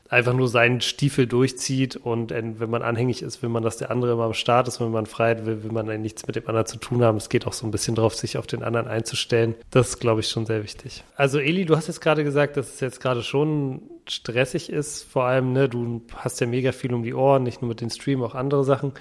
[0.09, 4.13] einfach nur seinen Stiefel durchzieht und wenn man anhängig ist, will man, dass der andere
[4.13, 6.77] immer am Start ist, wenn man Freiheit will, will man nichts mit dem anderen zu
[6.77, 7.17] tun haben.
[7.17, 9.55] Es geht auch so ein bisschen drauf, sich auf den anderen einzustellen.
[9.71, 11.03] Das ist, glaube ich, schon sehr wichtig.
[11.17, 15.25] Also Eli, du hast jetzt gerade gesagt, dass es jetzt gerade schon stressig ist, vor
[15.25, 18.23] allem, ne, du hast ja mega viel um die Ohren, nicht nur mit den Stream,
[18.23, 18.93] auch andere Sachen.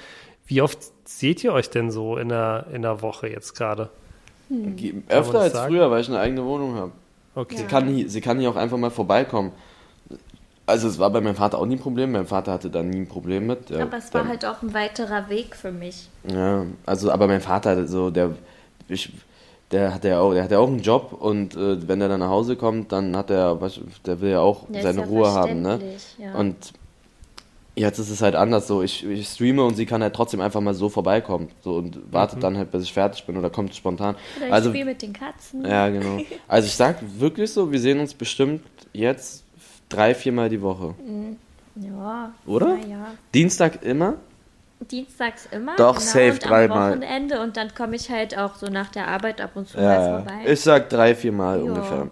[0.51, 3.89] Wie oft seht ihr euch denn so in der, in der Woche jetzt gerade?
[4.49, 5.03] Hm.
[5.07, 5.73] Öfter als sagen?
[5.73, 6.91] früher, weil ich eine eigene Wohnung habe.
[7.35, 7.55] Okay.
[7.55, 9.53] Sie, kann hier, sie kann hier auch einfach mal vorbeikommen.
[10.65, 12.11] Also es war bei meinem Vater auch nie ein Problem.
[12.11, 13.69] Mein Vater hatte da nie ein Problem mit.
[13.69, 16.09] Der, aber es war der, halt auch ein weiterer Weg für mich.
[16.29, 18.31] Ja, also aber mein Vater, so der,
[18.89, 19.09] ich,
[19.71, 22.19] der hat ja auch, der hat ja auch einen Job und äh, wenn er dann
[22.19, 23.57] nach Hause kommt, dann hat er,
[24.05, 25.79] der will ja auch Ja, ist seine ja Ruhe haben, ne?
[26.17, 26.35] ja.
[26.35, 26.73] Und
[27.81, 28.81] jetzt ist es halt anders so.
[28.81, 31.49] Ich, ich streame und sie kann halt trotzdem einfach mal so vorbeikommen.
[31.61, 34.15] So und wartet dann halt, bis ich fertig bin oder kommt spontan.
[34.37, 35.65] Oder ich Also, spiele mit den Katzen.
[35.65, 36.19] ja, genau.
[36.47, 38.61] Also ich sag wirklich so, wir sehen uns bestimmt
[38.93, 39.43] jetzt
[39.89, 40.95] drei, viermal die Woche.
[41.75, 42.31] Ja.
[42.45, 42.77] Oder?
[42.89, 43.07] Ja.
[43.33, 44.15] Dienstag immer?
[44.89, 45.75] Dienstags immer.
[45.75, 46.91] Doch, genau, safe dreimal.
[46.91, 49.83] Wochenende und dann komme ich halt auch so nach der Arbeit ab und zu Ja,
[49.83, 50.15] mal ja.
[50.17, 50.51] vorbei.
[50.51, 51.63] Ich sag drei, viermal Ja.
[51.65, 52.01] ungefähr.
[52.01, 52.09] In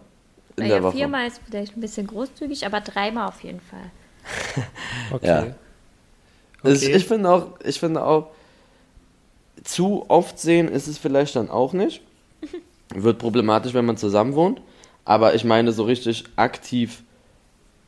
[0.65, 0.97] naja, der Woche.
[0.97, 3.89] viermal ist vielleicht ein bisschen großzügig, aber dreimal auf jeden Fall.
[5.11, 5.27] Okay.
[5.27, 5.47] Ja.
[6.63, 6.95] Okay.
[6.95, 8.27] Ich finde auch, ich finde auch,
[9.63, 12.01] zu oft sehen ist es vielleicht dann auch nicht.
[12.93, 14.61] Wird problematisch, wenn man zusammen wohnt.
[15.05, 17.03] Aber ich meine so richtig aktiv,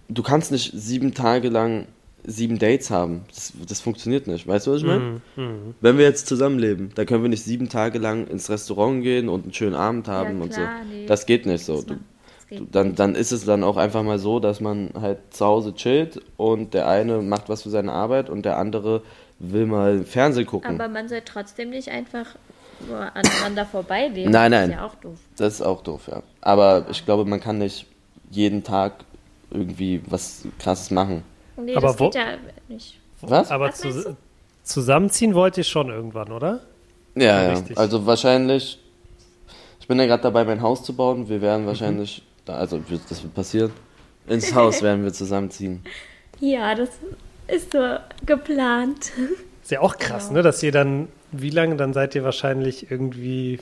[0.10, 1.88] du kannst nicht sieben Tage lang
[2.24, 3.22] sieben Dates haben.
[3.34, 4.48] Das, das funktioniert nicht.
[4.48, 5.22] Weißt du, was ich meine?
[5.36, 5.76] Mhm, mhm.
[5.82, 9.44] Wenn wir jetzt zusammenleben, dann können wir nicht sieben Tage lang ins Restaurant gehen und
[9.44, 10.62] einen schönen Abend haben Ja, und so.
[10.62, 11.06] klar, nee.
[11.08, 11.82] Das geht nicht so.
[11.82, 11.96] Du,
[12.52, 15.74] das dann, dann ist es dann auch einfach mal so, dass man halt zu Hause
[15.74, 19.02] chillt und der eine macht was für seine Arbeit und der andere
[19.40, 20.76] will mal Fernsehen gucken.
[20.80, 22.28] Aber man soll trotzdem nicht einfach
[22.88, 24.32] nur aneinander vorbeileben.
[24.32, 24.70] Nein, Das nein.
[24.72, 25.18] ist ja auch doof.
[25.38, 26.22] das ist auch doof, ja.
[26.42, 27.86] Aber ich glaube, man kann nicht
[28.30, 28.94] jeden Tag
[29.50, 31.24] irgendwie was krasses machen.
[31.58, 32.26] Nee, Aber das wo- geht ja
[32.70, 33.00] nicht.
[33.22, 33.52] Was?
[33.52, 34.16] Aber Was zu,
[34.64, 36.62] zusammenziehen wollt ihr schon irgendwann, oder?
[37.16, 37.62] Ja, Ja, ja.
[37.76, 38.80] Also wahrscheinlich,
[39.80, 41.28] ich bin ja gerade dabei, mein Haus zu bauen.
[41.30, 43.72] Wir werden wahrscheinlich, also wird- das wird passieren,
[44.28, 45.84] ins Haus werden wir zusammenziehen.
[46.40, 46.90] Ja, das
[47.48, 49.12] ist so geplant.
[49.62, 50.34] Ist ja auch krass, Ja.
[50.34, 50.42] ne?
[50.42, 53.60] Dass ihr dann, wie lange, dann seid ihr wahrscheinlich irgendwie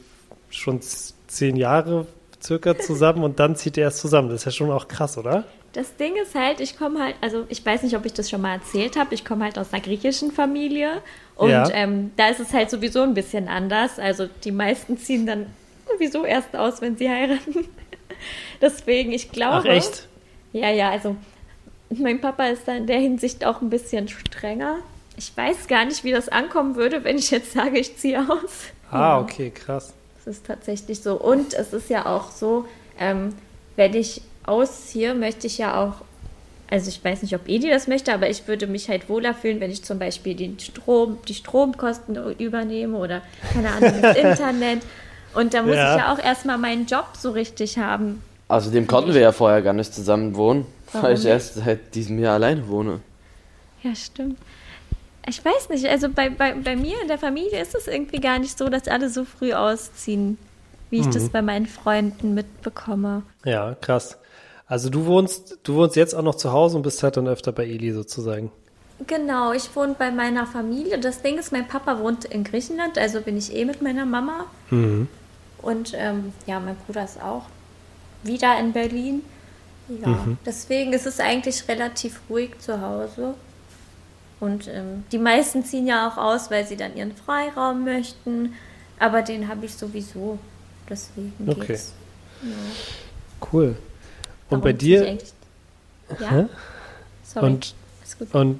[0.50, 0.80] schon
[1.28, 2.08] zehn Jahre
[2.42, 4.30] circa zusammen und dann zieht ihr erst zusammen.
[4.30, 5.44] Das ist ja schon auch krass, oder?
[5.74, 8.42] Das Ding ist halt, ich komme halt, also ich weiß nicht, ob ich das schon
[8.42, 11.02] mal erzählt habe, ich komme halt aus einer griechischen Familie
[11.36, 11.70] und Ja.
[11.72, 14.00] ähm, da ist es halt sowieso ein bisschen anders.
[14.00, 15.46] Also die meisten ziehen dann
[15.92, 17.68] sowieso erst aus, wenn sie heiraten.
[18.62, 19.58] Deswegen, ich glaube.
[19.70, 20.08] Ach, echt?
[20.54, 21.16] Ja, ja, also
[21.90, 24.78] mein Papa ist da in der Hinsicht auch ein bisschen strenger.
[25.18, 28.66] Ich weiß gar nicht, wie das ankommen würde, wenn ich jetzt sage, ich ziehe aus.
[28.92, 29.20] Ah, Ja.
[29.20, 29.94] okay, krass.
[30.20, 31.16] Es ist tatsächlich so.
[31.20, 32.66] Und es ist ja auch so,
[33.00, 33.34] ähm,
[33.76, 35.96] wenn ich ausziehe, möchte ich ja auch,
[36.70, 39.60] also ich weiß nicht, ob Edi das möchte, aber ich würde mich halt wohler fühlen,
[39.60, 43.22] wenn ich zum Beispiel den Strom, die Stromkosten übernehme oder
[43.54, 44.82] keine Ahnung, das Internet.
[45.34, 45.96] Und da muss Ja.
[45.96, 48.22] ich ja auch erstmal meinen Job so richtig haben.
[48.48, 52.18] Außerdem konnten wir ja vorher gar nicht zusammen wohnen, weil Warum ich erst seit diesem
[52.20, 53.00] Jahr alleine wohne.
[53.84, 54.38] Ja, stimmt.
[55.28, 58.40] Ich weiß nicht, also bei, bei, bei mir in der Familie ist es irgendwie gar
[58.40, 60.40] nicht so, dass alle so früh ausziehen,
[60.90, 61.12] wie ich Mhm.
[61.12, 63.22] das bei meinen Freunden mitbekomme.
[63.46, 64.18] Ja, krass.
[64.66, 67.52] Also du wohnst, du wohnst jetzt auch noch zu Hause und bist halt dann öfter
[67.52, 68.52] bei Eli sozusagen.
[69.08, 71.00] Genau, ich wohne bei meiner Familie.
[71.00, 74.46] Das Ding ist, mein Papa wohnt in Griechenland, also bin ich eh mit meiner Mama.
[75.62, 77.44] Und ähm, ja, mein Bruder ist auch
[78.24, 79.24] wieder in Berlin.
[80.04, 83.34] Ja, deswegen ist es eigentlich relativ ruhig zu Hause.
[84.40, 88.54] Und ähm, die meisten ziehen ja auch aus, weil sie dann ihren Freiraum möchten.
[89.00, 90.38] Aber den habe ich sowieso.
[90.90, 91.68] Deswegen Okay.
[91.68, 91.94] geht's.
[93.52, 93.70] Cool.
[93.70, 93.78] Und
[94.50, 95.18] Darum bei dir
[96.20, 96.50] Ja,
[97.24, 97.46] sorry.
[97.46, 98.34] und ist gut.
[98.34, 98.60] und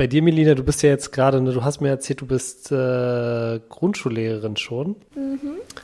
[0.00, 2.72] bei dir, Melina, du bist ja jetzt gerade, ne, du hast mir erzählt, du bist
[2.72, 4.96] äh, Grundschullehrerin schon.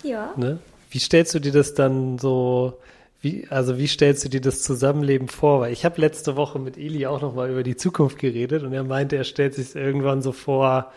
[0.03, 0.33] ja.
[0.39, 0.59] Ne?
[0.89, 2.79] Wie stellst du dir das dann so,
[3.21, 5.61] wie, also wie stellst du dir das Zusammenleben vor?
[5.61, 8.85] Weil ich habe letzte Woche mit Eli auch nochmal über die Zukunft geredet und er
[8.85, 10.93] meinte, er stellt sich irgendwann so vor,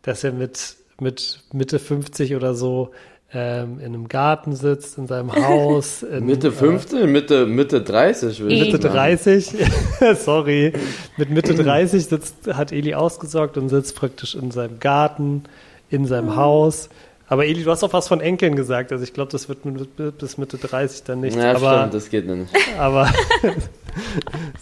[0.00, 2.92] dass er mit, mit Mitte 50 oder so
[3.34, 6.02] ähm, in einem Garten sitzt, in seinem Haus.
[6.04, 8.94] In, Mitte äh, 15, Mitte, Mitte 30 würde ich Mitte sagen.
[8.94, 9.54] 30,
[10.14, 10.72] sorry,
[11.16, 15.44] mit Mitte 30 sitzt, hat Eli ausgesorgt und sitzt praktisch in seinem Garten,
[15.90, 16.88] in seinem Haus.
[17.26, 20.18] Aber Eli, du hast auch was von Enkeln gesagt, also ich glaube, das wird mit,
[20.18, 21.36] bis Mitte 30 dann nicht.
[21.36, 22.52] Ja, aber, stimmt, das geht nicht.
[22.78, 23.10] aber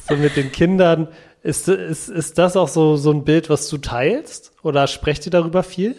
[0.08, 1.08] so mit den Kindern,
[1.42, 4.52] ist, ist, ist das auch so, so ein Bild, was du teilst?
[4.62, 5.96] Oder sprecht ihr darüber viel?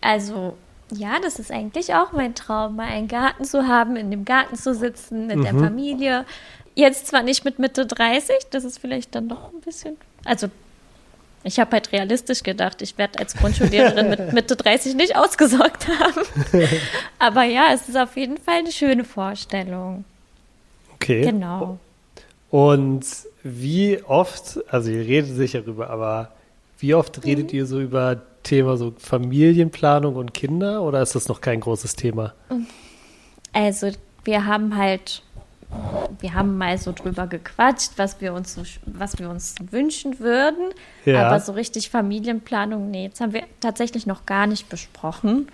[0.00, 0.54] Also,
[0.92, 4.56] ja, das ist eigentlich auch mein Traum, mal einen Garten zu haben, in dem Garten
[4.56, 6.24] zu sitzen, mit der Familie.
[6.74, 9.96] Jetzt zwar nicht mit Mitte 30, das ist vielleicht dann noch ein bisschen.
[10.24, 10.48] Also,
[11.42, 16.22] ich habe halt realistisch gedacht, ich werde als Grundschullehrerin mit Mitte 30 nicht ausgesorgt haben.
[17.18, 20.04] Aber ja, es ist auf jeden Fall eine schöne Vorstellung.
[20.94, 21.22] Okay.
[21.22, 21.78] Genau.
[22.50, 23.06] Und
[23.42, 26.32] wie oft, also ihr redet sicher darüber, aber
[26.78, 31.40] wie oft redet ihr so über Thema so Familienplanung und Kinder oder ist das noch
[31.40, 32.32] kein großes Thema?
[33.52, 33.90] Also,
[34.24, 35.22] wir haben halt,
[36.20, 40.70] wir haben mal so drüber gequatscht, was wir uns was wir uns wünschen würden.
[41.04, 41.26] Ja.
[41.28, 45.48] Aber so richtig Familienplanung, nee, jetzt haben wir tatsächlich noch gar nicht besprochen.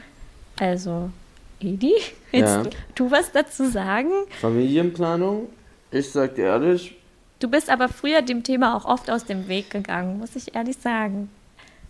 [0.60, 1.10] Also,
[1.60, 1.94] Edi,
[2.30, 2.62] willst Ja.
[2.94, 4.10] du was dazu sagen?
[4.40, 5.48] Familienplanung,
[5.90, 6.96] ich sag dir ehrlich,
[7.38, 10.76] Du bist aber früher dem Thema auch oft aus dem Weg gegangen, muss ich ehrlich
[10.76, 11.28] sagen.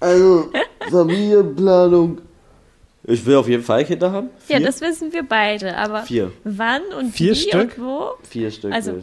[0.03, 0.51] Also
[0.91, 2.21] Familienplanung.
[3.05, 4.31] Ich will auf jeden Fall Kinder haben.
[4.49, 4.67] Ja, Vier?
[4.67, 6.31] das wissen wir beide, aber Vier.
[6.45, 7.77] wann und Vier wie Stück?
[7.79, 8.11] und wo?
[8.29, 8.73] Vier Stück.
[8.73, 9.01] Also.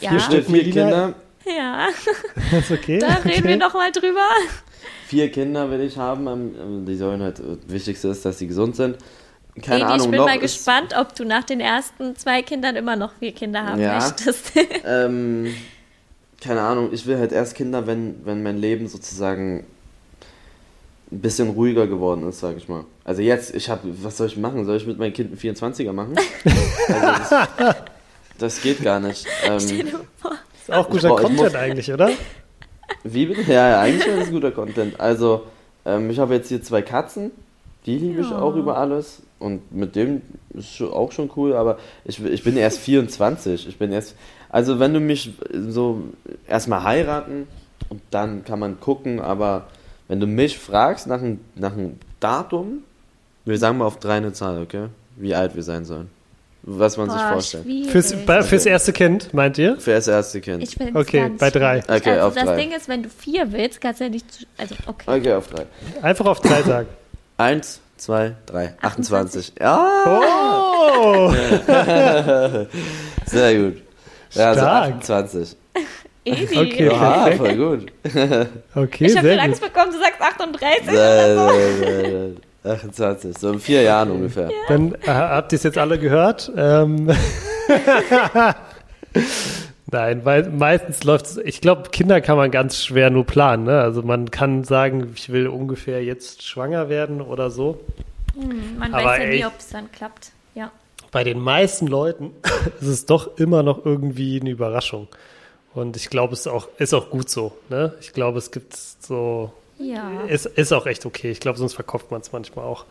[0.00, 0.46] Ja, Vier Stück.
[0.46, 0.62] vier?
[0.64, 1.14] Kinder.
[1.44, 1.88] ja,
[2.58, 2.98] Ist okay.
[2.98, 3.56] da reden wir okay.
[3.56, 4.26] noch mal drüber.
[5.08, 6.26] Vier Kinder will ich haben.
[6.28, 8.96] ähm, Die sollen halt, das Wichtigste ist, dass sie gesund sind.
[9.62, 12.76] Keine Edi, Ahnung, ich bin noch mal gespannt, ob du nach den ersten zwei Kindern
[12.76, 13.94] immer noch vier Kinder haben Ja.
[14.00, 14.52] möchtest.
[14.84, 15.52] Ähm,
[16.40, 19.66] keine Ahnung, ich will halt erst Kinder, wenn, wenn mein Leben sozusagen
[21.12, 22.84] ein bisschen ruhiger geworden ist, sag ich mal.
[23.04, 24.64] Also jetzt, ich habe, was soll ich machen?
[24.64, 26.16] Soll ich mit meinem Kind einen 24er machen?
[26.88, 27.06] Also
[27.58, 27.76] das,
[28.38, 29.26] das geht gar nicht.
[29.44, 32.10] Ähm, Ist auch guter Boah, ich Content muss- eigentlich, oder?
[33.04, 33.42] wie bitte?
[33.52, 34.98] Ja, ja, eigentlich wäre das guter Content.
[35.00, 35.44] Also,
[35.84, 37.30] ähm, ich habe jetzt hier zwei Katzen,
[37.86, 38.40] die liebe ich Ja.
[38.40, 39.22] auch über alles.
[39.38, 40.22] Und mit dem
[40.54, 43.68] ist auch schon cool, aber ich, ich bin erst 24.
[43.68, 44.14] Ich bin erst.
[44.48, 46.02] Also, wenn du mich so
[46.48, 47.46] erstmal heiraten
[47.88, 49.66] und dann kann man gucken, aber
[50.08, 52.82] wenn du mich fragst nach einem, nach einem Datum,
[53.44, 54.86] wir sagen mal auf drei eine Zahl, okay?
[55.16, 56.10] Wie alt wir sein sollen.
[56.68, 57.62] Was man sich Boah, vorstellt.
[57.64, 57.90] schwierig.
[57.92, 59.78] Fürs, bei, fürs erste Kind, meint ihr?
[59.78, 60.64] Für das erste Kind.
[60.64, 61.78] ich find's Okay, ganz bei drei.
[61.86, 62.56] Okay, also auf das drei.
[62.56, 64.32] Ding ist, wenn du vier willst, kannst du ja nicht.
[64.32, 65.18] zu- Also, okay.
[65.18, 65.66] Okay, auf drei.
[66.02, 66.88] Einfach auf drei sagen.
[67.36, 68.74] Eins, zwei, drei.
[68.82, 69.52] 28.
[69.60, 71.30] Ja, Oh!
[73.26, 73.82] sehr gut.
[74.32, 74.94] Ja, also Stark.
[74.94, 75.56] 28.
[76.26, 76.58] Edi.
[76.58, 76.86] Okay.
[76.86, 77.38] Ja, perfekt.
[77.38, 77.92] voll gut.
[78.74, 79.72] Okay, Ich habe schon Angst gut.
[79.72, 80.84] bekommen, du sagst 38.
[80.84, 82.30] Sehr, sehr, sehr, sehr.
[82.72, 84.50] 28, so in vier Jahren ungefähr.
[84.68, 86.50] Dann äh, habt ihr es jetzt alle gehört.
[86.56, 87.10] Ähm
[89.90, 91.36] Nein, weil meistens läuft es.
[91.38, 93.64] Ich glaube, Kinder kann man ganz schwer nur planen.
[93.64, 93.80] Ne?
[93.80, 97.80] Also man kann sagen, ich will ungefähr jetzt schwanger werden oder so.
[98.78, 100.32] Man Aber weiß ja nie, ob es dann klappt.
[100.54, 100.72] Ja.
[101.12, 102.32] Bei den meisten Leuten
[102.80, 105.06] ist es doch immer noch irgendwie eine Überraschung.
[105.76, 107.52] Und ich glaube, es ist auch, ist auch gut so.
[107.68, 107.92] Ne?
[108.00, 110.22] Ich glaube, es gibt so Ja.
[110.26, 111.30] Ist, ist auch echt okay.
[111.30, 112.86] Ich glaube, sonst verkauft man es manchmal auch.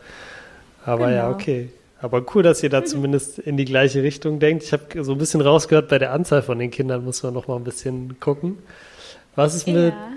[0.85, 1.33] Aber ja, Genau.
[1.35, 1.69] okay.
[2.01, 4.63] Aber cool, dass ihr da zumindest in die gleiche Richtung denkt.
[4.63, 7.47] Ich habe so ein bisschen rausgehört, bei der Anzahl von den Kindern muss man noch
[7.47, 8.59] mal ein bisschen gucken.
[9.35, 10.09] Was ist mit, ja.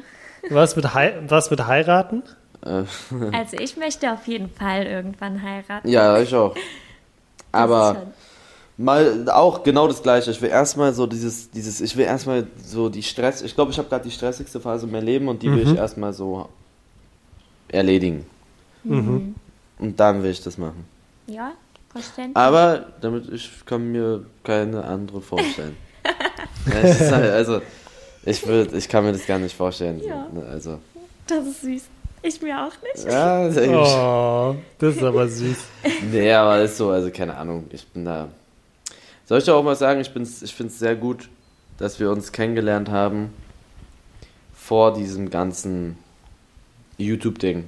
[0.50, 2.22] was mit, Hei was mit heiraten?
[2.66, 2.82] Äh,
[3.32, 5.88] Also ich möchte auf jeden Fall irgendwann heiraten.
[5.88, 6.54] ja, ich auch.
[6.54, 6.62] Das
[7.52, 8.12] Aber ist schon-
[8.78, 10.30] mal auch genau das gleiche.
[10.30, 13.78] Ich will erstmal so dieses, dieses, ich will erstmal so die Stress, ich glaube, ich
[13.78, 15.72] habe gerade die stressigste Phase in meinem Leben und die will Mhm.
[15.72, 16.48] ich erstmal so
[17.68, 18.24] erledigen.
[18.84, 19.34] Mhm.
[19.78, 20.84] Und dann will ich das machen.
[21.26, 21.52] Ja,
[21.90, 22.36] verständlich.
[22.36, 25.76] Aber damit ich kann mir keine andere vorstellen.
[26.66, 27.60] ja, ist halt, also
[28.24, 30.00] ich würde, ich kann mir das gar nicht vorstellen.
[30.04, 30.26] Ja.
[30.32, 30.78] ne, Also
[31.26, 31.82] Das ist süß.
[32.22, 33.06] Ich mir auch nicht.
[33.06, 35.56] ja, ist eigentlich- Oh, das ist aber süß.
[36.10, 37.66] nee, aber ist so, also keine Ahnung.
[37.70, 38.28] Ich bin da.
[39.28, 41.28] Soll ich dir auch mal sagen, ich bin's, ich finde es sehr gut,
[41.76, 43.28] dass wir uns kennengelernt haben
[44.54, 45.98] vor diesem ganzen
[46.96, 47.64] YouTube-Ding.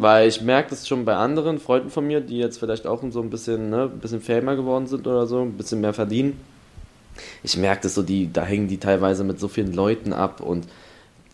[0.00, 3.20] Weil ich merke das schon bei anderen Freunden von mir, die jetzt vielleicht auch so
[3.20, 6.40] ein bisschen, ne, ein bisschen famer geworden sind oder so, ein bisschen mehr verdienen.
[7.44, 10.66] Ich merke das so, die, da hängen die teilweise mit so vielen Leuten ab und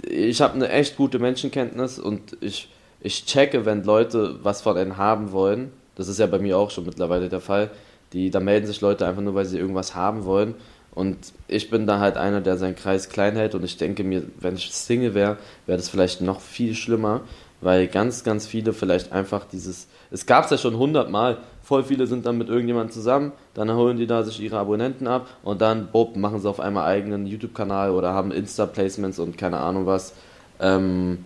[0.03, 2.69] ich habe eine echt gute Menschenkenntnis und ich,
[3.01, 5.73] ich checke, wenn Leute was von einem haben wollen.
[5.95, 7.71] Das ist ja bei mir auch schon mittlerweile der Fall.
[8.13, 10.55] Die, da melden sich Leute einfach nur, weil sie irgendwas haben wollen.
[10.95, 11.17] Und
[11.49, 13.55] ich bin da halt einer, der seinen Kreis klein hält.
[13.55, 17.23] Und ich denke mir, wenn ich Single wäre, wäre das vielleicht noch viel schlimmer,
[17.63, 19.89] weil ganz, ganz viele vielleicht einfach dieses.
[20.11, 21.39] Es gab es ja schon hundertmal.
[21.63, 25.29] Voll viele sind dann mit irgendjemandem zusammen, dann holen die da sich ihre Abonnenten ab
[25.45, 29.87] und dann, bob, machen sie auf einmal eigenen YouTube-Kanal oder haben Insta-Placements und keine Ahnung
[29.87, 30.13] was.
[30.61, 31.25] Ähm,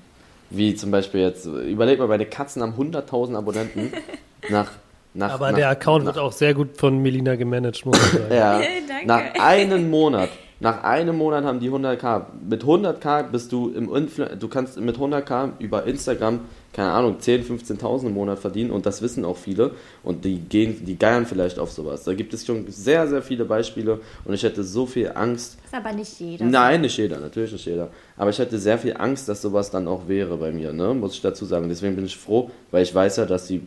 [0.51, 3.93] wie zum Beispiel jetzt, überleg mal, meine Katzen haben 100.000 Abonnenten
[4.51, 4.71] nach.
[5.17, 8.23] Nach Aber nach, der Account nach, wird auch sehr gut von Melina gemanagt, muss man
[8.23, 8.25] sagen.
[8.35, 9.07] ja, Danke.
[9.07, 12.23] nach einem Monat, nach einem Monat haben die 100k.
[12.49, 16.41] Mit 100k bist du im Influ du kannst mit 100k über Instagram,
[16.73, 20.85] keine Ahnung, 10, 15.000 im Monat verdienen und das wissen auch viele und die gehen,
[20.87, 22.05] die geiern vielleicht auf sowas.
[22.05, 25.59] Da gibt es schon sehr, sehr viele Beispiele und ich hätte so viel Angst.
[25.65, 26.47] ist aber nicht jeder.
[26.47, 27.89] Nein, nicht jeder, natürlich nicht jeder.
[28.17, 30.95] Aber ich hätte sehr viel Angst, dass sowas dann auch wäre bei mir, ne?
[30.95, 31.69] muss ich dazu sagen.
[31.69, 33.63] Deswegen bin ich froh, weil ich weiß ja, dass sie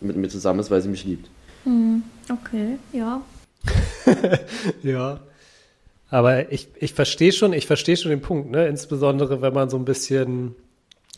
[0.00, 1.28] mit mir zusammen ist, weil sie mich liebt.
[2.30, 3.22] Okay, ja.
[4.82, 5.20] Ja.
[6.10, 8.66] Aber ich, ich verstehe schon, ich verstehe schon den Punkt, ne?
[8.66, 10.54] Insbesondere wenn man so ein bisschen,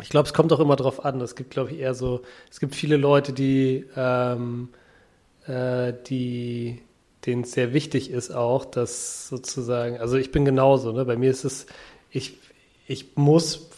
[0.02, 1.20] ich glaube, es kommt auch immer drauf an.
[1.20, 4.68] Es gibt, glaube ich, eher so, es gibt viele Leute, die, ähm,
[5.46, 6.82] äh, die,
[7.24, 11.04] denen es sehr wichtig ist auch, dass sozusagen, also ich bin genauso, ne?
[11.04, 11.66] Bei mir ist es,
[12.10, 12.38] ich,
[12.88, 13.68] ich muss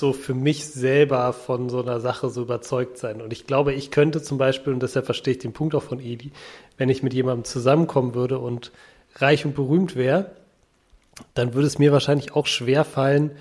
[0.00, 3.20] so für mich selber von so einer Sache so überzeugt sein.
[3.20, 6.00] Und ich glaube, ich könnte zum Beispiel, und deshalb verstehe ich den Punkt auch von
[6.00, 6.32] Edi,
[6.76, 8.72] wenn ich mit jemandem zusammenkommen würde und
[9.16, 10.32] reich und berühmt wäre,
[11.34, 13.32] dann würde es mir wahrscheinlich auch schwer fallen,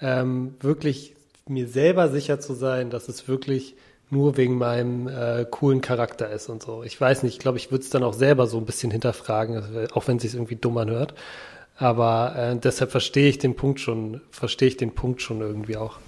[0.00, 1.14] ähm, wirklich
[1.48, 3.74] mir selber sicher zu sein, dass es wirklich
[4.10, 6.82] nur wegen meinem äh, coolen Charakter ist und so.
[6.82, 9.88] Ich weiß nicht, ich glaube, ich würde es dann auch selber so ein bisschen hinterfragen,
[9.94, 11.14] auch wenn es sich irgendwie dumm anhört.
[11.82, 15.98] Aber äh, deshalb verstehe ich den Punkt schon, verstehe ich den Punkt schon irgendwie auch.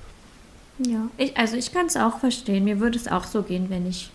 [0.79, 2.63] Ja, ich, also ich kann es auch verstehen.
[2.63, 4.11] Mir würde es auch so gehen, wenn ich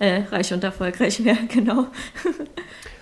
[0.00, 1.86] äh, reich und erfolgreich wäre, genau.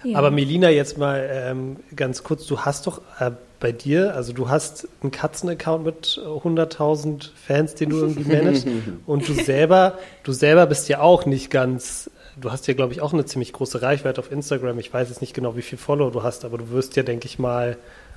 [0.05, 0.19] ja.
[0.19, 3.31] Aber Melina, jetzt mal ähm, ganz kurz, du hast doch äh,
[3.61, 8.67] bei dir, also du hast einen Katzen-Account mit 100.000 Fans, den du irgendwie managst
[9.07, 12.11] und du selber, du selber bist ja auch nicht ganz
[12.41, 14.79] du hast ja, glaube ich, auch eine ziemlich große Reichweite auf Instagram.
[14.79, 17.27] Ich weiß jetzt nicht genau, wie viel Follower du hast, aber du wirst ja, denke
[17.27, 17.77] ich mal,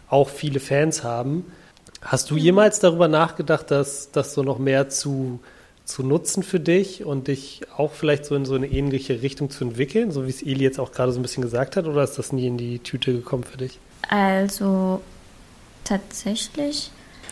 [0.09, 1.51] auch viele Fans haben.
[2.01, 5.39] Hast du jemals darüber nachgedacht, dass das so noch mehr zu,
[5.85, 9.63] zu nutzen für dich und dich auch vielleicht so in so eine ähnliche Richtung zu
[9.63, 12.17] entwickeln, so wie es Eli jetzt auch gerade so ein bisschen gesagt hat, oder ist
[12.17, 13.79] das nie in die Tüte gekommen für dich?
[14.09, 15.01] Also
[15.83, 16.91] tatsächlich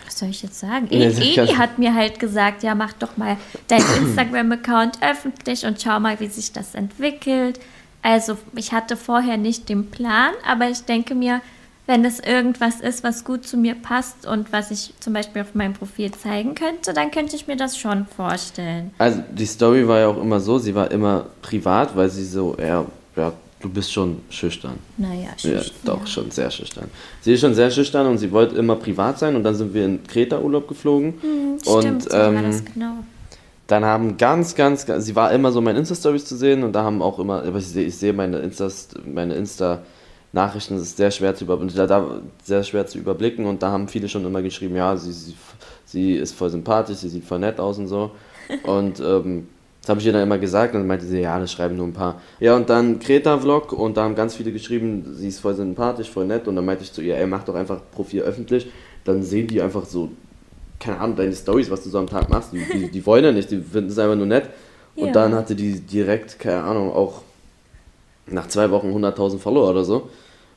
[0.09, 0.87] was soll ich jetzt sagen?
[0.89, 3.37] Nee, Edi hat mir halt gesagt, ja, mach doch mal
[3.67, 7.59] deinen Instagram-Account öffentlich und schau mal, wie sich das entwickelt.
[8.01, 11.41] Also ich hatte vorher nicht den Plan, aber ich denke mir,
[11.85, 15.53] wenn es irgendwas ist, was gut zu mir passt und was ich zum Beispiel auf
[15.53, 18.91] meinem Profil zeigen könnte, dann könnte ich mir das schon vorstellen.
[18.97, 22.55] Also die Story war ja auch immer so, sie war immer privat, weil sie so
[22.55, 22.85] eher
[23.15, 24.79] ja, Du bist schon schüchtern.
[24.97, 25.75] Naja, schüchtern.
[25.83, 26.89] Ja, doch, schon sehr schüchtern.
[27.21, 29.85] Sie ist schon sehr schüchtern und sie wollte immer privat sein und dann sind wir
[29.85, 31.15] in Kreta-Urlaub geflogen.
[31.21, 32.93] Hm, und, stimmt, so ähm, war das genau.
[33.67, 36.83] Dann haben ganz, ganz, ganz, sie war immer so meine Insta-Stories zu sehen und da
[36.83, 38.69] haben auch immer, aber ich sehe, ich sehe meine Insta,
[39.05, 39.83] meine Insta
[40.31, 41.87] Nachrichten, das ist sehr schwer zu überblicken,
[42.43, 45.35] sehr schwer zu überblicken und da haben viele schon immer geschrieben, ja, sie, sie,
[45.85, 48.11] sie ist voll sympathisch, sie sieht voll nett aus und so.
[48.63, 49.47] Und ähm,
[49.89, 51.87] das habe ich ihr dann immer gesagt und dann meinte sie, ja, das schreiben nur
[51.87, 52.21] ein paar.
[52.39, 56.27] Ja, und dann Kreta-Vlog und da haben ganz viele geschrieben, sie ist voll sympathisch, voll
[56.27, 58.67] nett und dann meinte ich zu ihr, ey, mach doch einfach Profil öffentlich,
[59.03, 60.09] dann sehen die einfach so,
[60.79, 63.31] keine Ahnung, deine Stories, was du so am Tag machst, die, die, die wollen ja
[63.31, 64.51] nicht, die finden es einfach nur nett.
[64.95, 65.11] Und ja.
[65.11, 67.23] dann hatte die direkt, keine Ahnung, auch
[68.27, 70.07] nach zwei Wochen 100.000 Follower oder so.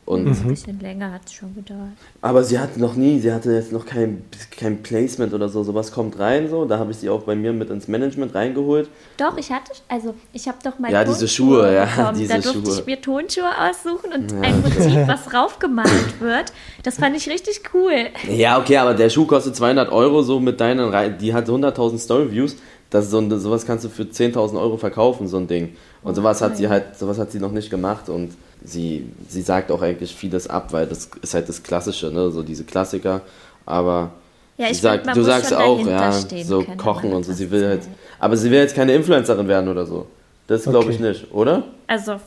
[0.04, 0.30] Und mhm.
[0.32, 1.92] Ein bisschen länger hat es schon gedauert.
[2.20, 5.62] Aber sie hatte noch nie, sie hatte jetzt noch kein, kein Placement oder so.
[5.62, 6.64] Sowas kommt rein so.
[6.64, 8.90] Da habe ich sie auch bei mir mit ins Management reingeholt.
[9.16, 10.90] Doch, ich hatte, also ich habe doch mal.
[10.90, 12.12] Ja, diese Schuhe, ja.
[12.12, 12.80] Diese da durfte Schuhe.
[12.80, 14.40] ich mir Tonschuhe aussuchen und ja.
[14.40, 16.52] ein Motiv, was raufgemalt wird.
[16.82, 18.08] Das fand ich richtig cool.
[18.28, 21.98] Ja, okay, aber der Schuh kostet 200 Euro so mit deinen, Re die hat 100.000
[21.98, 22.56] Story-Views.
[22.90, 25.76] Das so, sowas kannst du für 10.000 Euro verkaufen, so ein Ding.
[26.02, 28.32] Und sowas hat sie halt, sowas hat sie noch nicht gemacht und
[28.64, 32.30] sie, sie sagt auch eigentlich vieles ab, weil das ist halt das Klassische, ne?
[32.30, 33.22] so diese Klassiker.
[33.66, 34.10] Aber
[34.58, 37.32] ja, ich sag, find, du sagst auch, ja, so kochen und so.
[37.32, 37.82] Sie will halt,
[38.18, 40.06] aber sie will jetzt keine Influencerin werden oder so.
[40.46, 40.90] Das glaube okay.
[40.90, 41.64] ich nicht, oder?
[41.86, 42.20] Also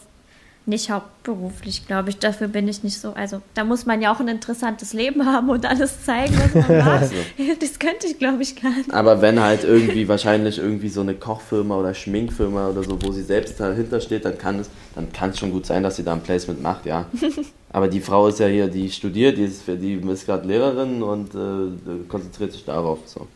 [0.67, 2.17] nicht hauptberuflich, glaube ich.
[2.17, 3.13] Dafür bin ich nicht so.
[3.13, 6.77] Also, da muss man ja auch ein interessantes Leben haben und alles zeigen, was man
[6.85, 7.01] macht.
[7.01, 7.15] Also.
[7.59, 8.91] Das könnte ich, glaube ich, gar nicht.
[8.93, 13.23] Aber wenn halt irgendwie wahrscheinlich irgendwie so eine Kochfirma oder Schminkfirma oder so, wo sie
[13.23, 16.13] selbst dahinter steht, dann kann es, dann kann es schon gut sein, dass sie da
[16.13, 17.05] ein Placement macht, ja.
[17.69, 21.35] Aber die Frau ist ja hier, die studiert, die ist, die ist gerade Lehrerin und
[21.35, 22.99] äh, konzentriert sich darauf.
[23.05, 23.27] So.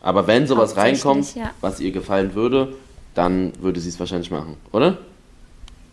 [0.00, 1.50] Aber wenn sowas reinkommt, ja.
[1.60, 2.74] was ihr gefallen würde,
[3.14, 4.98] dann würde sie es wahrscheinlich machen, oder?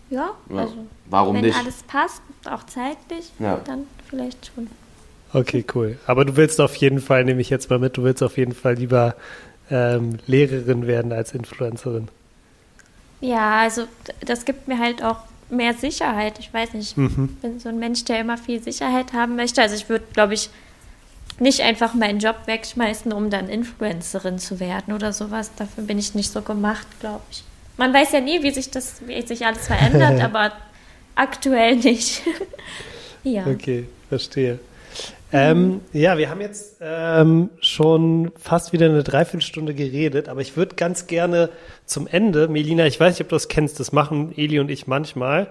[0.10, 1.58] Ja, also warum wenn nicht?
[1.58, 3.60] alles passt, auch zeitlich, ja.
[3.66, 4.68] dann vielleicht schon.
[5.34, 5.98] Okay, cool.
[6.06, 8.54] Aber du willst auf jeden Fall, nehme ich jetzt mal mit, du willst auf jeden
[8.54, 9.16] Fall lieber
[9.70, 12.08] ähm, Lehrerin werden als Influencerin.
[13.22, 13.86] Ja, also
[14.22, 15.18] das gibt mir halt auch
[15.50, 16.40] mehr Sicherheit.
[16.40, 17.30] Ich weiß nicht, mhm.
[17.36, 19.62] ich bin so ein Mensch, der immer viel Sicherheit haben möchte.
[19.62, 20.50] Also ich würde, glaube ich,
[21.40, 25.52] nicht einfach meinen Job wegschmeißen, um dann Influencerin zu werden oder sowas.
[25.56, 27.44] Dafür bin ich nicht so gemacht, glaube ich.
[27.78, 30.52] Man weiß ja nie, wie sich das, wie sich alles verändert, aber
[31.16, 32.22] aktuell nicht.
[33.24, 33.46] ja.
[33.48, 34.60] Okay, verstehe.
[35.32, 40.76] Ähm, ja, wir haben jetzt ähm, schon fast wieder eine Dreiviertelstunde geredet, aber ich würde
[40.76, 41.50] ganz gerne
[41.86, 44.88] zum Ende, Melina, ich weiß nicht, ob du das kennst, das machen Eli und ich
[44.88, 45.48] manchmal,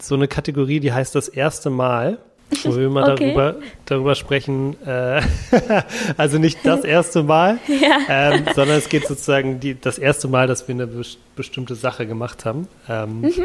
[0.00, 2.18] so eine Kategorie, die heißt das erste Mal
[2.64, 3.34] wo wir mal okay.
[3.34, 5.22] darüber, darüber sprechen, äh,
[6.16, 7.98] also nicht das erste Mal, ja.
[8.08, 11.02] ähm, sondern es geht sozusagen die, das erste Mal, dass wir eine be
[11.36, 12.68] bestimmte Sache gemacht haben.
[12.88, 13.44] Ähm, mhm.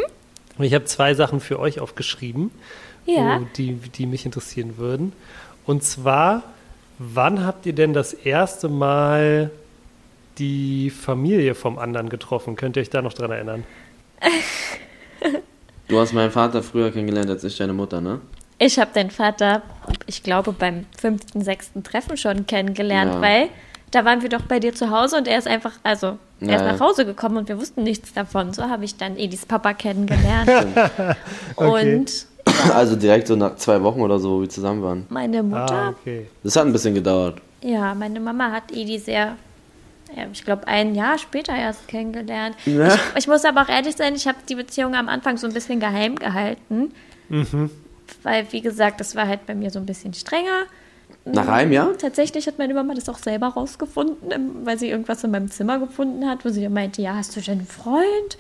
[0.60, 2.52] Ich habe zwei Sachen für euch aufgeschrieben,
[3.06, 3.40] ja.
[3.40, 5.14] wo, die, die mich interessieren würden.
[5.66, 6.44] Und zwar,
[6.98, 9.52] wann habt ihr denn das erste Mal
[10.38, 12.56] die Familie vom anderen getroffen?
[12.56, 13.64] Könnt ihr euch da noch dran erinnern?
[15.90, 18.22] Du hast meinen Vater früher kennengelernt als ich deine Mutter, ne?
[18.66, 19.62] Ich habe deinen Vater,
[20.06, 23.22] ich glaube, beim fünften, sechsten Treffen schon kennengelernt, ja.
[23.22, 23.50] weil
[23.92, 26.56] da waren wir doch bei dir zu Hause und er ist einfach, also er Ja,
[26.56, 28.54] ist nach Hause gekommen und wir wussten nichts davon.
[28.54, 30.50] So habe ich dann Edis Papa kennengelernt.
[31.56, 31.96] Okay.
[31.98, 32.26] Und
[32.74, 35.06] Also direkt so nach zwei Wochen oder so, wo wir zusammen waren.
[35.10, 36.28] meine Mutter, Ah, okay.
[36.44, 37.42] Das hat ein bisschen gedauert.
[37.62, 39.36] ja, meine Mama hat Edi sehr,
[40.16, 42.56] ja, ich glaube, ein Jahr später erst kennengelernt.
[42.66, 42.88] Ja.
[42.96, 45.54] Ich, ich muss aber auch ehrlich sein, ich habe die Beziehung am Anfang so ein
[45.54, 46.92] bisschen geheim gehalten.
[48.24, 50.64] Weil, wie gesagt, das war halt bei mir so ein bisschen strenger.
[51.26, 51.98] Nach einem Jahr?
[51.98, 56.28] Tatsächlich hat meine Mama das auch selber rausgefunden, weil sie irgendwas in meinem Zimmer gefunden
[56.28, 58.38] hat, wo sie meinte, ja, hast du denn einen Freund?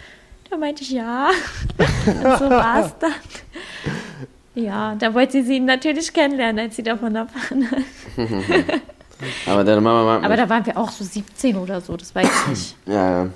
[0.49, 1.29] Da meinte ich, ja.
[2.07, 3.13] Und so war es dann.
[4.55, 7.83] Ja, da wollte sie ihn natürlich kennenlernen, als sie davon erfahren hat.
[9.47, 12.27] Aber deine Mama mag Aber da waren wir auch so 17 oder so, das weiß
[12.27, 12.75] ich nicht.
[12.85, 13.29] Ja, ja.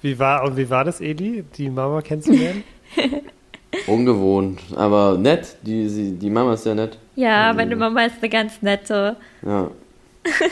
[0.00, 2.64] Wie war, und wie war das, Edi, die Mama kennenzulernen?
[3.86, 5.56] Ungewohnt, aber nett.
[5.62, 6.98] Die, sie, die Mama ist sehr nett.
[7.16, 9.16] Ja, meine Mama ist eine ganz nette.
[9.44, 9.70] Ja.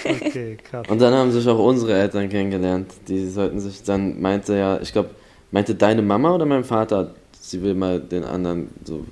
[0.05, 0.87] Okay, krass.
[0.89, 2.93] Und dann haben sich auch unsere Eltern kennengelernt.
[3.09, 5.11] Die sollten sich dann, meinte ja, ich glaube,
[5.51, 9.05] meinte deine Mama oder mein Vater, sie will mal den anderen so,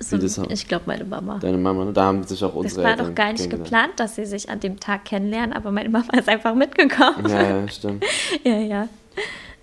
[0.00, 0.16] So,
[0.48, 1.38] ich glaube, meine Mama.
[1.40, 1.92] deine Mama, ne?
[1.92, 4.48] da haben sich auch Das unsere war Eltern doch gar nicht geplant, dass sie sich
[4.50, 7.24] an dem Tag kennenlernen, aber meine Mama ist einfach mitgekommen.
[7.28, 8.04] Ja, ja, stimmt.
[8.44, 8.88] Ja, ja.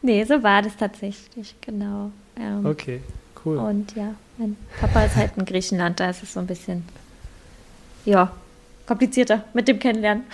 [0.01, 2.11] Nee, so war das tatsächlich, genau.
[2.39, 3.01] Ähm, Okay,
[3.45, 3.57] cool.
[3.57, 6.83] Und ja, mein Papa ist halt in Griechenland, da ist es so ein bisschen,
[8.05, 8.31] ja,
[8.87, 10.23] komplizierter mit dem Kennenlernen.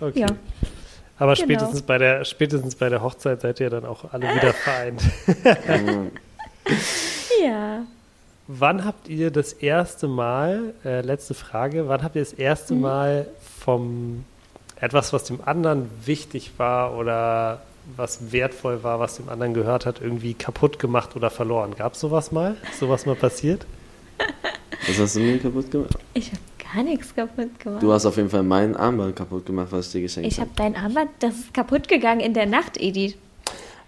[0.00, 0.20] Okay.
[0.20, 0.26] Ja.
[1.18, 1.44] Aber Genau.
[1.44, 5.02] spätestens, bei der, spätestens bei der Hochzeit seid ihr dann auch alle wieder vereint.
[7.44, 7.82] Ja.
[8.46, 12.80] Wann habt ihr das erste Mal, äh, letzte Frage, wann habt ihr das erste Mhm.
[12.80, 13.26] Mal
[13.60, 14.24] vom
[14.80, 17.60] etwas, was dem anderen wichtig war oder
[17.96, 21.74] was wertvoll war, was dem anderen gehört hat, irgendwie kaputt gemacht oder verloren?
[21.76, 22.56] Gab es sowas mal?
[22.70, 23.66] Ist sowas mal passiert?
[24.86, 25.96] Was hast du mir kaputt gemacht?
[26.14, 26.40] Ich habe
[26.74, 27.82] gar nichts kaputt gemacht.
[27.82, 30.50] Du hast auf jeden Fall mein Armband kaputt gemacht, was ich dir geschenkt ich habe.
[30.50, 33.16] habe dein Armband, das ist kaputt gegangen in der Nacht, Edith.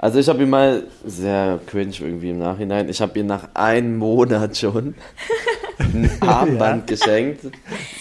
[0.03, 3.98] Also ich habe ihm mal, sehr cringe irgendwie im Nachhinein, ich habe ihr nach einem
[3.98, 4.94] Monat schon
[5.78, 7.44] ein Armband geschenkt,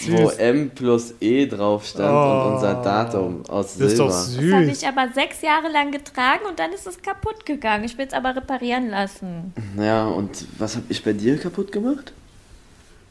[0.07, 0.37] wo Süß.
[0.37, 2.47] M plus E drauf stand Oh.
[2.47, 4.45] und unser Datum aus Das ist doch Silber.
[4.47, 4.81] Das habe süß.
[4.81, 7.83] ich aber sechs Jahre lang getragen und dann ist es kaputt gegangen.
[7.83, 9.53] Ich will es aber reparieren lassen.
[9.77, 12.13] Ja, und was habe ich bei dir kaputt gemacht?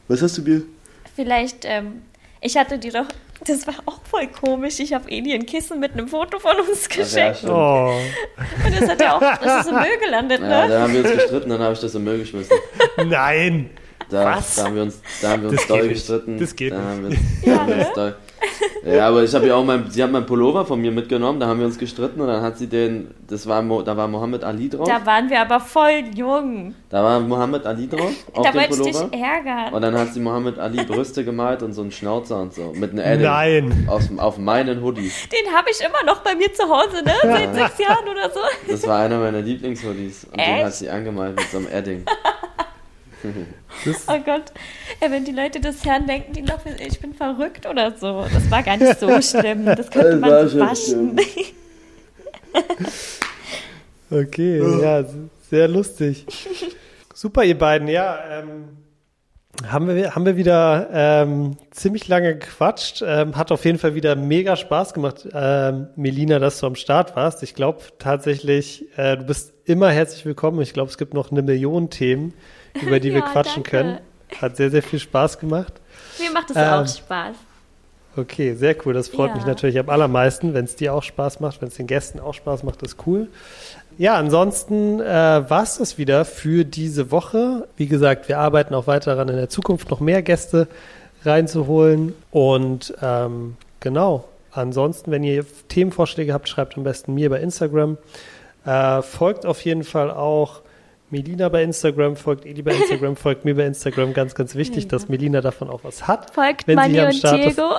[0.07, 0.63] Was hast du mir?
[1.15, 2.01] Vielleicht, ähm,
[2.41, 3.05] ich hatte dir doch,
[3.45, 4.79] das war auch voll komisch.
[4.79, 7.37] Ich habe Edi ein Kissen mit einem Foto von uns ja, geschenkt.
[7.37, 7.53] stimmt.
[7.53, 7.93] Oh,
[8.65, 10.69] und das hat ja auch, das ist im Müll gelandet, Ja, ne?
[10.69, 12.55] da haben wir uns gestritten, dann habe ich das im Müll geschmissen.
[13.05, 13.69] nein.
[14.09, 14.55] Da, Was?
[14.55, 16.39] da haben wir uns, da haben wir uns doll gestritten.
[16.39, 16.87] Das geht da nicht.
[16.87, 18.15] Haben wir uns, da haben wir uns doll.
[18.85, 21.47] Ja, aber ich habe ja auch mein, sie hat meinen Pullover von mir mitgenommen, da
[21.47, 24.43] haben wir uns gestritten und dann hat sie den, das war, Mo, da war Mohammed
[24.43, 24.87] Ali drauf.
[24.87, 26.73] Da waren wir aber voll jung.
[26.89, 29.07] Da war Mohammed Ali drauf auf da dem wollte ich Pullover.
[29.09, 29.73] dich ärgern.
[29.73, 32.73] Und dann hat sie Mohammed Ali Brüste gemalt und so einen Schnauzer und so.
[32.75, 33.23] Mit einem Edding.
[33.25, 33.87] Nein.
[33.89, 35.11] Aus, auf meinen Hoodie.
[35.31, 37.13] Den habe ich immer noch bei mir zu Hause, ne?
[37.21, 38.39] Seit sechs Jahren oder so.
[38.67, 40.25] Das war einer meiner Lieblingshoodies.
[40.25, 40.63] Und den Echt?
[40.65, 41.67] hat sie angemalt mit so einem
[44.07, 44.51] Oh Gott.
[45.01, 48.25] Ja, wenn die Leute das hören, denken die noch, ich bin verrückt oder so.
[48.33, 49.65] Das war gar nicht so schlimm.
[49.65, 51.19] Das könnte Das man so waschen.
[54.11, 55.05] Okay, ja,
[55.51, 56.25] sehr lustig.
[57.13, 57.87] Super, ihr beiden.
[57.87, 58.69] Ja, ähm,
[59.67, 63.03] haben wir, haben wir wieder ähm, ziemlich lange gequatscht.
[63.05, 67.15] Ähm, hat auf jeden Fall wieder mega Spaß gemacht, ähm, Melina, dass du am Start
[67.15, 67.43] warst.
[67.43, 70.61] Ich glaube tatsächlich, äh, du bist immer herzlich willkommen.
[70.61, 72.33] Ich glaube, es gibt noch eine Million Themen,
[72.81, 73.69] über die wir Ja, quatschen danke.
[73.69, 73.97] können.
[74.41, 75.73] Hat sehr, sehr viel Spaß gemacht.
[76.19, 77.35] Mir macht es Ähm, auch Spaß.
[78.17, 78.93] Okay, sehr cool.
[78.93, 79.35] Das freut Ja.
[79.35, 82.33] mich natürlich am allermeisten, wenn es dir auch Spaß macht, wenn es den Gästen auch
[82.33, 83.27] Spaß macht, ist cool.
[83.97, 85.05] Ja, ansonsten äh,
[85.49, 87.67] war es das wieder für diese Woche.
[87.77, 90.67] Wie gesagt, wir arbeiten auch weiter daran, in der Zukunft noch mehr Gäste
[91.25, 92.13] reinzuholen.
[92.31, 97.97] Und ähm, genau, ansonsten, wenn ihr Themenvorschläge habt, schreibt am besten mir bei Instagram.
[98.65, 100.61] Äh, folgt auf jeden Fall auch
[101.11, 104.13] Melina bei Instagram, folgt Edi bei Instagram, folgt mir bei Instagram.
[104.13, 106.33] Ganz, ganz wichtig, dass Melina davon auch was hat.
[106.33, 107.57] Folgt wenn sie am und Start ist.
[107.57, 107.69] Diego.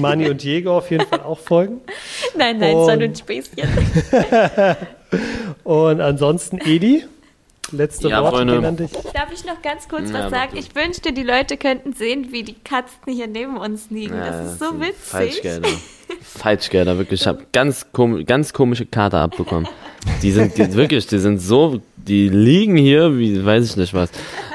[0.00, 1.80] Mani und Diego auf jeden Fall auch folgen.
[2.36, 3.68] Nein, nein, Und- Späßchen.
[5.62, 7.04] Und ansonsten Edi,
[7.70, 8.54] letzte Ja, Worte Freunde.
[8.54, 8.90] gehen an dich.
[9.12, 10.52] Darf ich noch ganz kurz Ja, was sagen?
[10.54, 10.58] du.
[10.58, 14.16] Ich wünschte, die Leute könnten sehen, wie die Katzen hier neben uns liegen.
[14.18, 14.96] das ist so witzig.
[15.00, 15.68] Falschgelder.
[16.22, 17.20] Falschgelder, wirklich.
[17.22, 19.68] Ich habe ganz, kom ganz komische Karte abbekommen.
[20.22, 24.10] Die sind die, wirklich, die sind so, die liegen hier, wie weiß ich nicht was.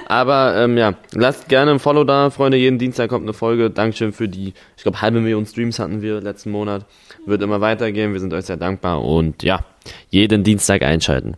[0.07, 2.57] Aber ähm, ja, lasst gerne ein Follow da, Freunde.
[2.57, 3.69] Jeden Dienstag kommt eine Folge.
[3.69, 6.85] Dankeschön für die, ich glaube, halbe Million Streams hatten wir letzten Monat.
[7.25, 8.13] Wird immer weitergehen.
[8.13, 9.59] Wir sind euch sehr dankbar und ja,
[10.09, 11.35] jeden Dienstag einschalten.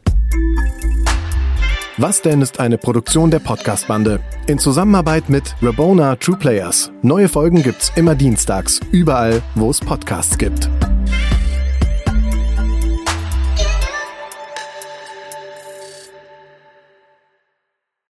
[1.98, 6.92] Was denn ist eine Produktion der Podcast-Bande in Zusammenarbeit mit Rabona True Players.
[7.02, 10.70] Neue Folgen gibt's immer dienstags, überall, wo es Podcasts gibt.